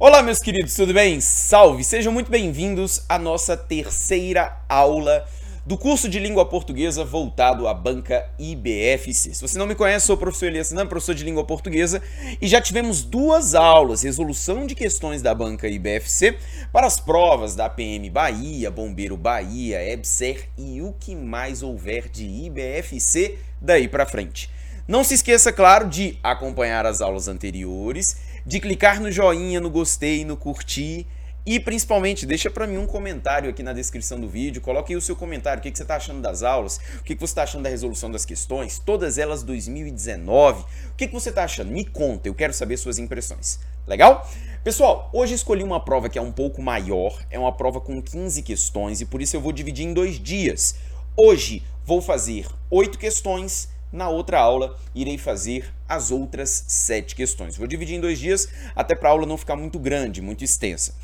Olá, 0.00 0.22
meus 0.22 0.38
queridos, 0.38 0.76
tudo 0.76 0.94
bem? 0.94 1.20
Salve! 1.20 1.82
Sejam 1.82 2.12
muito 2.12 2.30
bem-vindos 2.30 3.02
à 3.08 3.18
nossa 3.18 3.56
terceira 3.56 4.56
aula 4.68 5.26
do 5.66 5.76
curso 5.76 6.08
de 6.08 6.20
língua 6.20 6.46
portuguesa 6.46 7.04
voltado 7.04 7.66
à 7.66 7.74
banca 7.74 8.30
IBFC. 8.38 9.34
Se 9.34 9.42
você 9.42 9.58
não 9.58 9.66
me 9.66 9.74
conhece, 9.74 10.06
sou 10.06 10.14
o 10.14 10.18
professor 10.18 10.46
Elias 10.46 10.70
Nan, 10.70 10.86
professor 10.86 11.16
de 11.16 11.24
língua 11.24 11.42
portuguesa, 11.42 12.00
e 12.40 12.46
já 12.46 12.60
tivemos 12.60 13.02
duas 13.02 13.56
aulas, 13.56 14.02
resolução 14.02 14.68
de 14.68 14.76
questões 14.76 15.20
da 15.20 15.34
banca 15.34 15.66
IBFC 15.66 16.38
para 16.72 16.86
as 16.86 17.00
provas 17.00 17.56
da 17.56 17.68
PM 17.68 18.08
Bahia, 18.08 18.70
Bombeiro 18.70 19.16
Bahia, 19.16 19.82
EBSER 19.82 20.48
e 20.56 20.80
o 20.80 20.94
que 21.00 21.16
mais 21.16 21.60
houver 21.60 22.08
de 22.08 22.24
IBFC 22.24 23.36
daí 23.60 23.88
para 23.88 24.06
frente. 24.06 24.48
Não 24.86 25.02
se 25.02 25.14
esqueça, 25.14 25.52
claro, 25.52 25.88
de 25.88 26.16
acompanhar 26.22 26.86
as 26.86 27.00
aulas 27.00 27.26
anteriores 27.26 28.27
de 28.48 28.60
clicar 28.60 28.98
no 28.98 29.12
joinha, 29.12 29.60
no 29.60 29.68
gostei, 29.68 30.24
no 30.24 30.34
curtir 30.34 31.06
e 31.44 31.60
principalmente 31.60 32.24
deixa 32.24 32.50
para 32.50 32.66
mim 32.66 32.78
um 32.78 32.86
comentário 32.86 33.50
aqui 33.50 33.62
na 33.62 33.74
descrição 33.74 34.18
do 34.18 34.26
vídeo, 34.26 34.62
coloque 34.62 34.94
aí 34.94 34.96
o 34.96 35.02
seu 35.02 35.14
comentário, 35.14 35.60
o 35.60 35.62
que, 35.62 35.70
que 35.70 35.76
você 35.76 35.82
está 35.82 35.96
achando 35.96 36.22
das 36.22 36.42
aulas, 36.42 36.80
o 36.98 37.04
que, 37.04 37.14
que 37.14 37.20
você 37.20 37.32
está 37.32 37.42
achando 37.42 37.64
da 37.64 37.68
resolução 37.68 38.10
das 38.10 38.24
questões, 38.24 38.78
todas 38.78 39.18
elas 39.18 39.42
2019, 39.42 40.62
o 40.62 40.66
que, 40.96 41.08
que 41.08 41.12
você 41.12 41.28
está 41.28 41.44
achando? 41.44 41.70
Me 41.70 41.84
conta, 41.84 42.26
eu 42.26 42.34
quero 42.34 42.54
saber 42.54 42.78
suas 42.78 42.98
impressões. 42.98 43.60
Legal? 43.86 44.26
Pessoal, 44.64 45.10
hoje 45.12 45.34
escolhi 45.34 45.62
uma 45.62 45.84
prova 45.84 46.08
que 46.08 46.18
é 46.18 46.22
um 46.22 46.32
pouco 46.32 46.62
maior, 46.62 47.22
é 47.30 47.38
uma 47.38 47.52
prova 47.52 47.82
com 47.82 48.00
15 48.00 48.42
questões 48.42 49.02
e 49.02 49.04
por 49.04 49.20
isso 49.20 49.36
eu 49.36 49.42
vou 49.42 49.52
dividir 49.52 49.84
em 49.84 49.92
dois 49.92 50.18
dias. 50.18 50.74
Hoje 51.14 51.62
vou 51.84 52.00
fazer 52.00 52.46
oito 52.70 52.98
questões, 52.98 53.68
na 53.92 54.08
outra 54.08 54.40
aula, 54.40 54.74
irei 54.94 55.18
fazer 55.18 55.70
as 55.88 56.10
outras 56.10 56.64
sete 56.68 57.14
questões. 57.14 57.56
Vou 57.56 57.66
dividir 57.66 57.96
em 57.96 58.00
dois 58.00 58.18
dias, 58.18 58.48
até 58.76 58.94
para 58.94 59.08
a 59.08 59.12
aula 59.12 59.26
não 59.26 59.38
ficar 59.38 59.56
muito 59.56 59.78
grande, 59.78 60.20
muito 60.20 60.44
extensa. 60.44 60.94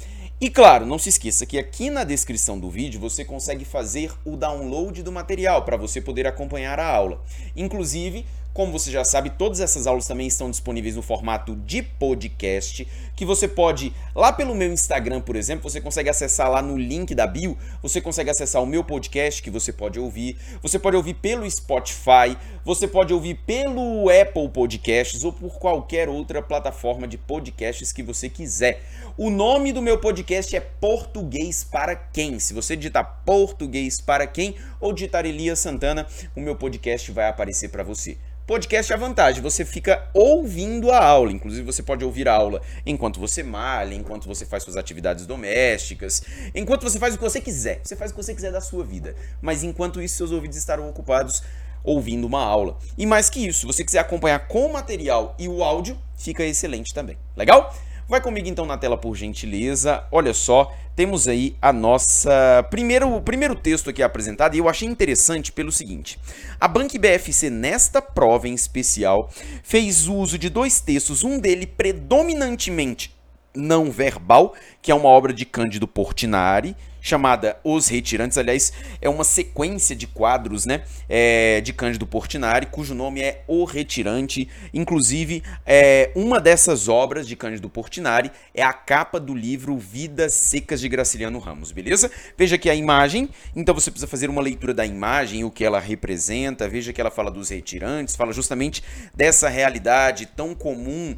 E 0.40 0.50
claro, 0.50 0.84
não 0.84 0.98
se 0.98 1.08
esqueça 1.08 1.46
que 1.46 1.58
aqui 1.58 1.88
na 1.88 2.04
descrição 2.04 2.58
do 2.58 2.68
vídeo 2.68 3.00
você 3.00 3.24
consegue 3.24 3.64
fazer 3.64 4.12
o 4.24 4.36
download 4.36 5.02
do 5.02 5.12
material 5.12 5.64
para 5.64 5.76
você 5.76 6.00
poder 6.00 6.26
acompanhar 6.26 6.78
a 6.78 6.86
aula. 6.86 7.22
Inclusive, 7.56 8.26
como 8.54 8.70
você 8.70 8.88
já 8.88 9.02
sabe, 9.02 9.30
todas 9.30 9.58
essas 9.58 9.84
aulas 9.84 10.06
também 10.06 10.28
estão 10.28 10.48
disponíveis 10.48 10.94
no 10.94 11.02
formato 11.02 11.56
de 11.56 11.82
podcast, 11.82 12.86
que 13.16 13.24
você 13.24 13.48
pode, 13.48 13.92
lá 14.14 14.32
pelo 14.32 14.54
meu 14.54 14.72
Instagram, 14.72 15.20
por 15.20 15.34
exemplo, 15.34 15.68
você 15.68 15.80
consegue 15.80 16.08
acessar 16.08 16.48
lá 16.48 16.62
no 16.62 16.78
link 16.78 17.16
da 17.16 17.26
bio, 17.26 17.58
você 17.82 18.00
consegue 18.00 18.30
acessar 18.30 18.62
o 18.62 18.66
meu 18.66 18.84
podcast 18.84 19.42
que 19.42 19.50
você 19.50 19.72
pode 19.72 19.98
ouvir, 19.98 20.38
você 20.62 20.78
pode 20.78 20.96
ouvir 20.96 21.14
pelo 21.14 21.50
Spotify, 21.50 22.36
você 22.64 22.86
pode 22.86 23.12
ouvir 23.12 23.34
pelo 23.44 24.08
Apple 24.08 24.48
Podcasts 24.48 25.24
ou 25.24 25.32
por 25.32 25.58
qualquer 25.58 26.08
outra 26.08 26.40
plataforma 26.40 27.08
de 27.08 27.18
podcasts 27.18 27.92
que 27.92 28.04
você 28.04 28.28
quiser. 28.28 28.84
O 29.18 29.30
nome 29.30 29.72
do 29.72 29.82
meu 29.82 29.98
podcast 29.98 30.54
é 30.54 30.60
Português 30.60 31.64
para 31.64 31.96
Quem. 31.96 32.38
Se 32.38 32.54
você 32.54 32.76
digitar 32.76 33.22
Português 33.26 34.00
para 34.00 34.28
Quem 34.28 34.54
ou 34.80 34.92
digitar 34.92 35.26
Elias 35.26 35.58
Santana, 35.58 36.06
o 36.36 36.40
meu 36.40 36.54
podcast 36.54 37.10
vai 37.10 37.28
aparecer 37.28 37.68
para 37.68 37.82
você. 37.82 38.16
Podcast 38.46 38.92
é 38.92 38.94
a 38.94 38.98
vantagem, 38.98 39.40
você 39.40 39.64
fica 39.64 40.06
ouvindo 40.12 40.90
a 40.90 41.02
aula. 41.02 41.32
Inclusive, 41.32 41.64
você 41.64 41.82
pode 41.82 42.04
ouvir 42.04 42.28
a 42.28 42.34
aula 42.34 42.60
enquanto 42.84 43.18
você 43.18 43.42
malha, 43.42 43.94
enquanto 43.94 44.26
você 44.26 44.44
faz 44.44 44.62
suas 44.62 44.76
atividades 44.76 45.24
domésticas, 45.24 46.22
enquanto 46.54 46.82
você 46.82 46.98
faz 46.98 47.14
o 47.14 47.16
que 47.16 47.24
você 47.24 47.40
quiser. 47.40 47.80
Você 47.82 47.96
faz 47.96 48.10
o 48.10 48.14
que 48.14 48.22
você 48.22 48.34
quiser 48.34 48.52
da 48.52 48.60
sua 48.60 48.84
vida. 48.84 49.16
Mas 49.40 49.62
enquanto 49.62 50.02
isso, 50.02 50.16
seus 50.16 50.30
ouvidos 50.30 50.58
estarão 50.58 50.86
ocupados 50.90 51.42
ouvindo 51.82 52.26
uma 52.26 52.44
aula. 52.44 52.76
E 52.98 53.06
mais 53.06 53.30
que 53.30 53.46
isso, 53.46 53.60
se 53.60 53.66
você 53.66 53.82
quiser 53.82 54.00
acompanhar 54.00 54.46
com 54.46 54.66
o 54.66 54.72
material 54.74 55.34
e 55.38 55.48
o 55.48 55.64
áudio, 55.64 55.96
fica 56.14 56.44
excelente 56.44 56.92
também. 56.92 57.16
Legal? 57.34 57.74
Vai 58.06 58.20
comigo 58.20 58.48
então 58.48 58.66
na 58.66 58.76
tela 58.76 58.98
por 58.98 59.16
gentileza. 59.16 60.04
Olha 60.12 60.34
só, 60.34 60.70
temos 60.94 61.26
aí 61.26 61.56
a 61.60 61.72
nossa 61.72 62.66
primeiro 62.70 63.14
o 63.14 63.22
primeiro 63.22 63.54
texto 63.54 63.88
aqui 63.88 64.02
apresentado 64.02 64.54
e 64.54 64.58
eu 64.58 64.68
achei 64.68 64.86
interessante 64.86 65.50
pelo 65.50 65.72
seguinte: 65.72 66.18
a 66.60 66.68
Bank 66.68 66.98
BFC 66.98 67.48
nesta 67.48 68.02
prova 68.02 68.46
em 68.46 68.52
especial 68.52 69.30
fez 69.62 70.06
uso 70.06 70.38
de 70.38 70.50
dois 70.50 70.80
textos, 70.80 71.24
um 71.24 71.38
dele 71.38 71.66
predominantemente 71.66 73.13
não 73.54 73.90
verbal, 73.90 74.54
que 74.82 74.90
é 74.90 74.94
uma 74.94 75.08
obra 75.08 75.32
de 75.32 75.44
Cândido 75.44 75.86
Portinari, 75.86 76.76
chamada 77.04 77.58
Os 77.62 77.88
Retirantes. 77.88 78.38
Aliás, 78.38 78.72
é 79.00 79.10
uma 79.10 79.24
sequência 79.24 79.94
de 79.94 80.06
quadros 80.06 80.64
né, 80.64 80.84
é, 81.06 81.60
de 81.60 81.74
Cândido 81.74 82.06
Portinari, 82.06 82.64
cujo 82.64 82.94
nome 82.94 83.20
é 83.20 83.44
O 83.46 83.64
Retirante. 83.64 84.48
Inclusive, 84.72 85.42
é, 85.66 86.10
uma 86.16 86.40
dessas 86.40 86.88
obras 86.88 87.28
de 87.28 87.36
Cândido 87.36 87.68
Portinari 87.68 88.32
é 88.54 88.62
a 88.62 88.72
capa 88.72 89.20
do 89.20 89.34
livro 89.34 89.76
Vidas 89.76 90.32
Secas 90.32 90.80
de 90.80 90.88
Graciliano 90.88 91.38
Ramos, 91.38 91.72
beleza? 91.72 92.10
Veja 92.38 92.56
aqui 92.56 92.70
a 92.70 92.74
imagem, 92.74 93.28
então 93.54 93.74
você 93.74 93.90
precisa 93.90 94.10
fazer 94.10 94.30
uma 94.30 94.40
leitura 94.40 94.72
da 94.72 94.86
imagem, 94.86 95.44
o 95.44 95.50
que 95.50 95.62
ela 95.62 95.78
representa. 95.78 96.66
Veja 96.66 96.90
que 96.90 97.00
ela 97.02 97.10
fala 97.10 97.30
dos 97.30 97.50
retirantes, 97.50 98.16
fala 98.16 98.32
justamente 98.32 98.82
dessa 99.14 99.50
realidade 99.50 100.24
tão 100.24 100.54
comum 100.54 101.14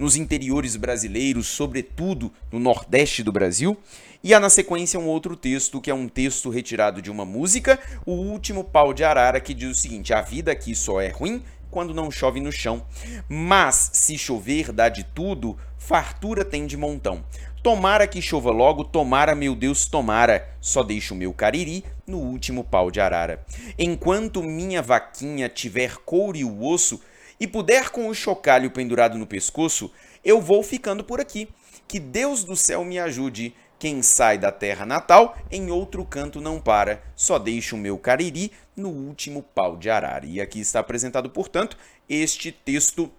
nos 0.00 0.16
interiores 0.16 0.76
brasileiros, 0.76 1.46
sobretudo 1.46 2.32
no 2.50 2.58
nordeste 2.58 3.22
do 3.22 3.30
Brasil. 3.30 3.76
E 4.24 4.32
há 4.32 4.40
na 4.40 4.48
sequência 4.48 4.98
um 4.98 5.06
outro 5.06 5.36
texto, 5.36 5.78
que 5.78 5.90
é 5.90 5.94
um 5.94 6.08
texto 6.08 6.48
retirado 6.48 7.02
de 7.02 7.10
uma 7.10 7.26
música, 7.26 7.78
O 8.06 8.12
Último 8.12 8.64
Pau 8.64 8.94
de 8.94 9.04
Arara, 9.04 9.40
que 9.40 9.52
diz 9.52 9.70
o 9.76 9.78
seguinte: 9.78 10.14
A 10.14 10.22
vida 10.22 10.50
aqui 10.50 10.74
só 10.74 11.02
é 11.02 11.08
ruim 11.08 11.42
quando 11.70 11.92
não 11.92 12.10
chove 12.10 12.40
no 12.40 12.50
chão. 12.50 12.82
Mas 13.28 13.90
se 13.92 14.16
chover, 14.16 14.72
dá 14.72 14.88
de 14.88 15.04
tudo, 15.04 15.56
fartura 15.76 16.46
tem 16.46 16.66
de 16.66 16.78
montão. 16.78 17.22
Tomara 17.62 18.06
que 18.06 18.22
chova 18.22 18.50
logo, 18.50 18.84
tomara, 18.84 19.34
meu 19.34 19.54
Deus, 19.54 19.84
tomara. 19.84 20.48
Só 20.62 20.82
deixo 20.82 21.12
o 21.12 21.16
meu 21.16 21.34
cariri 21.34 21.84
no 22.06 22.16
último 22.16 22.64
pau 22.64 22.90
de 22.90 23.02
arara. 23.02 23.44
Enquanto 23.78 24.42
minha 24.42 24.80
vaquinha 24.80 25.46
tiver 25.46 25.98
couro 25.98 26.38
e 26.38 26.44
o 26.44 26.64
osso, 26.64 26.98
e 27.40 27.46
puder 27.46 27.88
com 27.88 28.06
o 28.06 28.14
chocalho 28.14 28.70
pendurado 28.70 29.16
no 29.16 29.26
pescoço, 29.26 29.90
eu 30.22 30.40
vou 30.40 30.62
ficando 30.62 31.02
por 31.02 31.20
aqui. 31.20 31.48
Que 31.88 31.98
Deus 31.98 32.44
do 32.44 32.54
céu 32.54 32.84
me 32.84 32.98
ajude. 32.98 33.54
Quem 33.78 34.02
sai 34.02 34.36
da 34.36 34.52
terra 34.52 34.84
natal, 34.84 35.34
em 35.50 35.70
outro 35.70 36.04
canto 36.04 36.38
não 36.38 36.60
para. 36.60 37.02
Só 37.16 37.38
deixo 37.38 37.76
o 37.76 37.78
meu 37.78 37.96
cariri 37.96 38.52
no 38.76 38.90
último 38.90 39.42
pau 39.42 39.74
de 39.74 39.88
arara. 39.88 40.26
E 40.26 40.38
aqui 40.38 40.60
está 40.60 40.80
apresentado, 40.80 41.30
portanto, 41.30 41.78
este 42.06 42.52
texto 42.52 43.10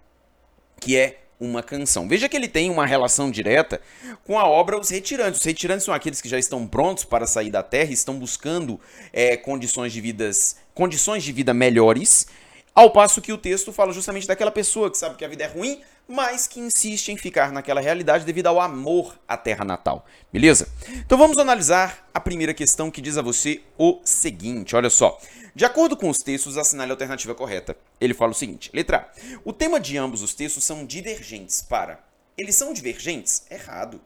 que 0.80 0.96
é 0.96 1.22
uma 1.40 1.64
canção. 1.64 2.08
Veja 2.08 2.30
que 2.30 2.38
ele 2.38 2.48
tem 2.48 2.70
uma 2.70 2.86
relação 2.86 3.32
direta 3.32 3.82
com 4.24 4.38
a 4.38 4.48
obra 4.48 4.80
Os 4.80 4.90
Retirantes. 4.90 5.40
Os 5.40 5.46
retirantes 5.46 5.84
são 5.84 5.94
aqueles 5.94 6.22
que 6.22 6.30
já 6.30 6.38
estão 6.38 6.68
prontos 6.68 7.04
para 7.04 7.26
sair 7.26 7.50
da 7.50 7.64
terra, 7.64 7.92
estão 7.92 8.20
buscando 8.20 8.80
é, 9.12 9.36
condições 9.36 9.92
de 9.92 10.00
vidas, 10.00 10.58
condições 10.76 11.24
de 11.24 11.32
vida 11.32 11.52
melhores 11.52 12.28
ao 12.74 12.92
passo 12.92 13.22
que 13.22 13.34
o 13.34 13.38
texto 13.38 13.74
fala 13.74 13.92
justamente 13.92 14.28
daquela 14.28 14.52
pessoa 14.52 14.90
que 14.90 14.98
sabe 14.98 15.16
que 15.16 15.26
a 15.26 15.28
vida 15.28 15.44
é 15.44 15.48
ruim, 15.48 15.82
mas 16.08 16.48
que 16.48 16.60
insiste 16.60 17.10
em 17.10 17.18
ficar 17.18 17.52
naquela 17.52 17.82
realidade 17.82 18.26
devido 18.26 18.48
ao 18.48 18.60
amor 18.60 19.18
à 19.28 19.36
terra 19.36 19.66
natal. 19.66 20.06
Beleza? 20.32 20.70
Então 20.90 21.18
vamos 21.18 21.38
analisar 21.38 22.10
a 22.14 22.20
primeira 22.20 22.54
questão 22.54 22.90
que 22.90 23.02
diz 23.02 23.18
a 23.18 23.22
você 23.22 23.62
o 23.78 24.00
seguinte: 24.04 24.76
olha 24.76 24.90
só. 24.90 25.20
De 25.54 25.66
acordo 25.66 25.98
com 25.98 26.10
os 26.10 26.20
textos, 26.20 26.58
assinale 26.58 26.92
a 26.92 26.94
alternativa 26.94 27.36
correta. 27.36 27.76
Ele 28.00 28.14
fala 28.14 28.32
o 28.32 28.36
seguinte: 28.36 28.70
letra 28.74 28.98
A. 28.98 29.40
O 29.44 29.52
tema 29.52 29.80
de 29.80 29.98
ambos 29.98 30.22
os 30.22 30.34
textos 30.34 30.64
são 30.64 30.86
divergentes 30.86 31.62
para. 31.62 32.00
Eles 32.38 32.56
são 32.56 32.74
divergentes? 32.74 33.44
Errado 33.52 34.00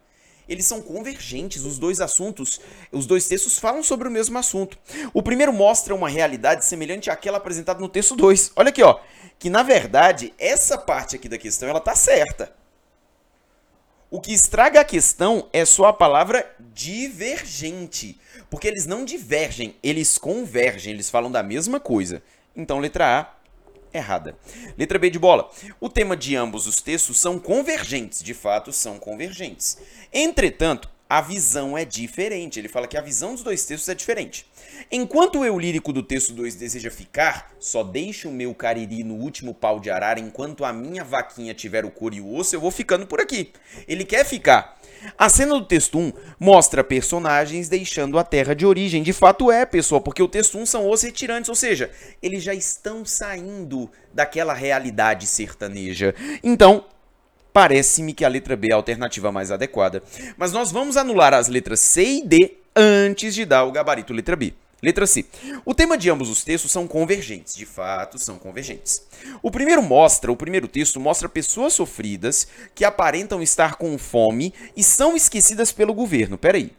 eles 0.48 0.66
são 0.66 0.82
convergentes, 0.82 1.64
os 1.64 1.78
dois 1.80 2.00
assuntos, 2.00 2.60
os 2.92 3.06
dois 3.06 3.28
textos 3.28 3.58
falam 3.58 3.84
sobre 3.84 4.08
o 4.08 4.12
mesmo 4.12 4.38
assunto. 4.38 4.78
O 5.14 5.24
primeiro 5.24 5.52
mostra 5.52 5.94
uma 5.94 6.10
realidade 6.10 6.66
semelhante 6.66 7.10
àquela 7.10 7.38
apresentada 7.38 7.80
no 7.80 7.90
texto 7.90 8.16
2. 8.16 8.52
Olha 8.56 8.70
aqui, 8.70 8.84
ó, 8.84 9.00
que 9.40 9.50
na 9.50 9.64
verdade 9.64 10.34
essa 10.38 10.78
parte 10.78 11.16
aqui 11.16 11.28
da 11.28 11.38
questão 11.38 11.70
ela 11.70 11.80
tá 11.80 11.96
certa. 11.96 12.54
O 14.10 14.22
que 14.22 14.34
estraga 14.34 14.80
a 14.80 14.86
questão 14.86 15.50
é 15.52 15.66
só 15.66 15.88
a 15.88 15.94
palavra 15.94 16.50
divergente, 16.74 18.20
porque 18.50 18.68
eles 18.68 18.86
não 18.86 19.04
divergem, 19.04 19.76
eles 19.82 20.18
convergem, 20.18 20.94
eles 20.94 21.10
falam 21.10 21.32
da 21.32 21.42
mesma 21.42 21.80
coisa. 21.80 22.22
Então, 22.56 22.80
letra 22.80 23.20
A, 23.20 23.36
errada. 23.98 24.38
Letra 24.78 25.00
B 25.00 25.10
de 25.10 25.20
bola. 25.20 25.50
O 25.80 25.90
tema 25.90 26.16
de 26.16 26.36
ambos 26.36 26.68
os 26.68 26.82
textos 26.82 27.20
são 27.20 27.40
convergentes, 27.40 28.22
de 28.22 28.34
fato 28.34 28.72
são 28.72 29.00
convergentes. 29.00 29.78
Entretanto, 30.14 30.90
a 31.10 31.22
visão 31.22 31.78
é 31.78 31.86
diferente. 31.86 32.60
Ele 32.60 32.68
fala 32.68 32.88
que 32.88 32.98
a 32.98 33.02
visão 33.02 33.34
dos 33.34 33.44
dois 33.44 33.66
textos 33.66 33.90
é 33.90 33.96
diferente. 33.96 34.46
Enquanto 34.92 35.40
o 35.40 35.46
eu 35.46 35.58
lírico 35.58 35.94
do 35.94 36.04
texto 36.04 36.34
2 36.34 36.56
deseja 36.56 36.92
ficar, 36.92 37.52
só 37.60 37.84
deixe 37.84 38.28
o 38.28 38.32
meu 38.32 38.54
cariri 38.54 39.04
no 39.04 39.16
último 39.16 39.54
pau 39.54 39.80
de 39.80 39.90
arara 39.90 40.20
enquanto 40.20 40.66
a 40.66 40.74
minha 40.74 41.04
vaquinha 41.04 41.54
tiver 41.54 41.86
o 41.86 41.92
couro 41.92 42.16
e 42.16 42.22
o 42.22 42.36
osso, 42.36 42.56
eu 42.56 42.62
vou 42.62 42.72
ficando 42.72 43.08
por 43.08 43.20
aqui. 43.20 43.52
Ele 43.88 44.04
quer 44.04 44.26
ficar. 44.26 44.76
A 45.18 45.30
cena 45.30 45.54
do 45.54 45.66
texto 45.66 46.00
1 46.00 46.14
mostra 46.40 46.84
personagens 46.84 47.70
deixando 47.70 48.18
a 48.18 48.24
terra 48.24 48.56
de 48.56 48.66
origem. 48.66 49.04
De 49.04 49.14
fato 49.14 49.52
é, 49.52 49.66
pessoal, 49.66 50.02
porque 50.02 50.22
o 50.22 50.28
texto 50.28 50.58
1 50.58 50.66
são 50.66 50.90
os 50.90 51.04
retirantes, 51.04 51.50
ou 51.50 51.56
seja, 51.56 51.92
eles 52.22 52.42
já 52.44 52.54
estão 52.54 53.06
saindo 53.06 53.90
daquela 54.14 54.54
realidade 54.54 55.28
sertaneja. 55.28 56.16
Então, 56.44 56.86
Parece-me 57.56 58.14
que 58.14 58.26
a 58.26 58.28
letra 58.28 58.54
B 58.58 58.68
é 58.68 58.74
a 58.74 58.76
alternativa 58.76 59.32
mais 59.32 59.50
adequada. 59.50 60.04
Mas 60.36 60.52
nós 60.52 60.74
vamos 60.74 60.98
anular 60.98 61.34
as 61.34 61.48
letras 61.48 61.80
C 61.80 62.04
e 62.04 62.22
D 62.22 62.58
antes 62.76 63.34
de 63.34 63.46
dar 63.46 63.64
o 63.64 63.72
gabarito 63.72 64.12
letra 64.12 64.36
B. 64.36 64.54
Letra 64.84 65.08
C. 65.08 65.24
O 65.64 65.74
tema 65.74 65.98
de 65.98 66.10
ambos 66.10 66.30
os 66.30 66.44
textos 66.44 66.70
são 66.70 66.86
convergentes, 66.86 67.56
de 67.56 67.66
fato, 67.66 68.20
são 68.20 68.38
convergentes. 68.38 69.08
O 69.42 69.50
primeiro 69.50 69.82
mostra, 69.82 70.34
o 70.34 70.36
primeiro 70.36 70.68
texto 70.68 71.00
mostra 71.00 71.30
pessoas 71.30 71.72
sofridas 71.72 72.46
que 72.76 72.84
aparentam 72.84 73.42
estar 73.42 73.76
com 73.76 73.98
fome 73.98 74.54
e 74.76 74.84
são 74.84 75.16
esquecidas 75.16 75.72
pelo 75.72 75.94
governo. 75.94 76.38
Peraí. 76.38 76.74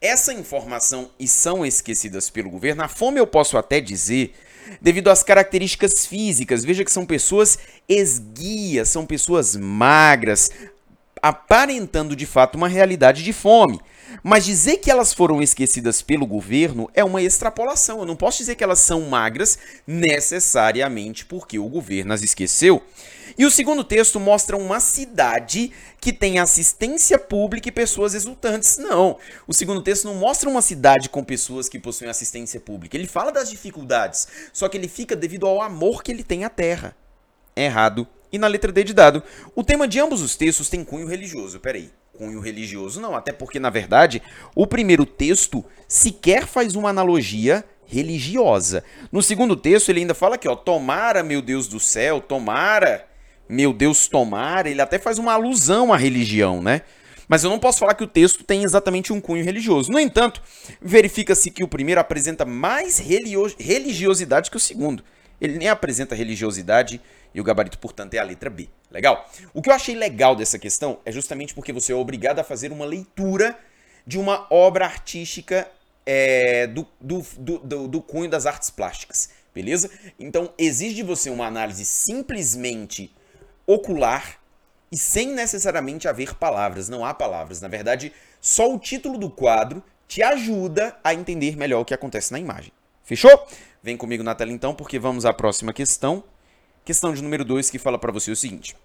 Essa 0.00 0.32
informação 0.32 1.12
e 1.16 1.28
são 1.28 1.64
esquecidas 1.64 2.28
pelo 2.28 2.50
governo, 2.50 2.82
a 2.82 2.88
fome 2.88 3.20
eu 3.20 3.26
posso 3.26 3.56
até 3.56 3.80
dizer 3.80 4.34
devido 4.80 5.08
às 5.08 5.22
características 5.22 6.06
físicas. 6.06 6.64
Veja 6.64 6.84
que 6.84 6.92
são 6.92 7.06
pessoas 7.06 7.58
esguias, 7.88 8.88
são 8.88 9.06
pessoas 9.06 9.56
magras, 9.56 10.50
aparentando 11.22 12.16
de 12.16 12.26
fato 12.26 12.56
uma 12.56 12.68
realidade 12.68 13.22
de 13.22 13.32
fome. 13.32 13.80
Mas 14.22 14.44
dizer 14.44 14.78
que 14.78 14.90
elas 14.90 15.14
foram 15.14 15.40
esquecidas 15.40 16.02
pelo 16.02 16.26
governo 16.26 16.90
é 16.94 17.04
uma 17.04 17.22
extrapolação. 17.22 18.00
Eu 18.00 18.06
não 18.06 18.16
posso 18.16 18.38
dizer 18.38 18.56
que 18.56 18.64
elas 18.64 18.80
são 18.80 19.02
magras 19.02 19.58
necessariamente 19.86 21.24
porque 21.24 21.58
o 21.58 21.68
governo 21.68 22.12
as 22.12 22.22
esqueceu. 22.22 22.82
E 23.36 23.44
o 23.44 23.50
segundo 23.50 23.84
texto 23.84 24.18
mostra 24.18 24.56
uma 24.56 24.80
cidade 24.80 25.72
que 26.00 26.12
tem 26.12 26.38
assistência 26.38 27.18
pública 27.18 27.68
e 27.68 27.72
pessoas 27.72 28.14
exultantes. 28.14 28.78
Não. 28.78 29.18
O 29.46 29.52
segundo 29.52 29.82
texto 29.82 30.04
não 30.04 30.14
mostra 30.14 30.48
uma 30.48 30.62
cidade 30.62 31.08
com 31.08 31.22
pessoas 31.22 31.68
que 31.68 31.78
possuem 31.78 32.10
assistência 32.10 32.60
pública. 32.60 32.96
Ele 32.96 33.06
fala 33.06 33.30
das 33.30 33.50
dificuldades, 33.50 34.28
só 34.52 34.68
que 34.68 34.76
ele 34.76 34.88
fica 34.88 35.14
devido 35.14 35.46
ao 35.46 35.60
amor 35.60 36.02
que 36.02 36.10
ele 36.10 36.24
tem 36.24 36.44
à 36.44 36.48
terra. 36.48 36.96
Errado. 37.56 38.06
E 38.32 38.38
na 38.38 38.46
letra 38.46 38.70
D 38.70 38.84
de 38.84 38.94
dado, 38.94 39.22
o 39.54 39.64
tema 39.64 39.88
de 39.88 39.98
ambos 39.98 40.22
os 40.22 40.36
textos 40.36 40.68
tem 40.68 40.84
cunho 40.84 41.06
religioso. 41.06 41.58
Peraí 41.58 41.90
cunho 42.20 42.40
religioso, 42.40 43.00
não. 43.00 43.16
Até 43.16 43.32
porque, 43.32 43.58
na 43.58 43.70
verdade, 43.70 44.22
o 44.54 44.66
primeiro 44.66 45.06
texto 45.06 45.64
sequer 45.88 46.46
faz 46.46 46.76
uma 46.76 46.90
analogia 46.90 47.64
religiosa. 47.86 48.84
No 49.10 49.22
segundo 49.22 49.56
texto, 49.56 49.88
ele 49.88 50.00
ainda 50.00 50.14
fala 50.14 50.34
aqui, 50.34 50.46
ó, 50.46 50.54
tomara, 50.54 51.22
meu 51.22 51.40
Deus 51.40 51.66
do 51.66 51.80
céu, 51.80 52.20
tomara, 52.20 53.06
meu 53.50 53.72
Deus, 53.72 54.08
tomara. 54.08 54.70
Ele 54.70 54.80
até 54.80 54.98
faz 54.98 55.18
uma 55.18 55.32
alusão 55.32 55.92
à 55.92 55.96
religião, 55.96 56.62
né? 56.62 56.82
Mas 57.28 57.44
eu 57.44 57.50
não 57.50 57.58
posso 57.58 57.78
falar 57.78 57.94
que 57.94 58.02
o 58.02 58.08
texto 58.08 58.42
tem 58.42 58.64
exatamente 58.64 59.12
um 59.12 59.20
cunho 59.20 59.44
religioso. 59.44 59.90
No 59.90 60.00
entanto, 60.00 60.42
verifica-se 60.80 61.50
que 61.50 61.62
o 61.62 61.68
primeiro 61.68 62.00
apresenta 62.00 62.44
mais 62.44 62.98
religiosidade 62.98 64.50
que 64.50 64.56
o 64.56 64.60
segundo. 64.60 65.04
Ele 65.40 65.56
nem 65.56 65.68
apresenta 65.68 66.14
religiosidade 66.14 67.00
e 67.32 67.40
o 67.40 67.44
gabarito, 67.44 67.78
portanto, 67.78 68.14
é 68.14 68.18
a 68.18 68.24
letra 68.24 68.50
B. 68.50 68.68
Legal? 68.90 69.30
O 69.54 69.62
que 69.62 69.70
eu 69.70 69.74
achei 69.74 69.94
legal 69.94 70.34
dessa 70.34 70.58
questão 70.58 70.98
é 71.04 71.12
justamente 71.12 71.54
porque 71.54 71.72
você 71.72 71.92
é 71.92 71.94
obrigado 71.94 72.40
a 72.40 72.44
fazer 72.44 72.72
uma 72.72 72.84
leitura 72.84 73.56
de 74.04 74.18
uma 74.18 74.46
obra 74.50 74.84
artística 74.84 75.68
é, 76.04 76.66
do, 76.66 76.86
do, 77.00 77.24
do, 77.38 77.88
do, 77.88 78.02
cunho 78.02 78.28
das 78.28 78.44
artes 78.44 78.70
plásticas. 78.70 79.30
Beleza? 79.54 79.88
Então, 80.18 80.52
exige 80.58 80.96
de 80.96 81.02
você 81.04 81.30
uma 81.30 81.46
análise 81.46 81.84
simplesmente 81.84 83.12
ocular 83.72 84.40
e 84.90 84.96
sem 84.96 85.28
necessariamente 85.28 86.08
haver 86.08 86.34
palavras. 86.34 86.88
Não 86.88 87.04
há 87.04 87.14
palavras. 87.14 87.60
Na 87.60 87.68
verdade, 87.68 88.12
só 88.40 88.72
o 88.72 88.78
título 88.78 89.18
do 89.18 89.30
quadro 89.30 89.82
te 90.08 90.22
ajuda 90.22 90.96
a 91.04 91.14
entender 91.14 91.56
melhor 91.56 91.80
o 91.80 91.84
que 91.84 91.94
acontece 91.94 92.32
na 92.32 92.38
imagem. 92.40 92.72
Fechou? 93.04 93.46
Vem 93.82 93.96
comigo 93.96 94.22
na 94.22 94.34
tela 94.34 94.50
então, 94.50 94.74
porque 94.74 94.98
vamos 94.98 95.24
à 95.24 95.32
próxima 95.32 95.72
questão. 95.72 96.24
Questão 96.84 97.14
de 97.14 97.22
número 97.22 97.44
2 97.44 97.70
que 97.70 97.78
fala 97.78 97.98
para 97.98 98.12
você 98.12 98.30
o 98.30 98.36
seguinte: 98.36 98.76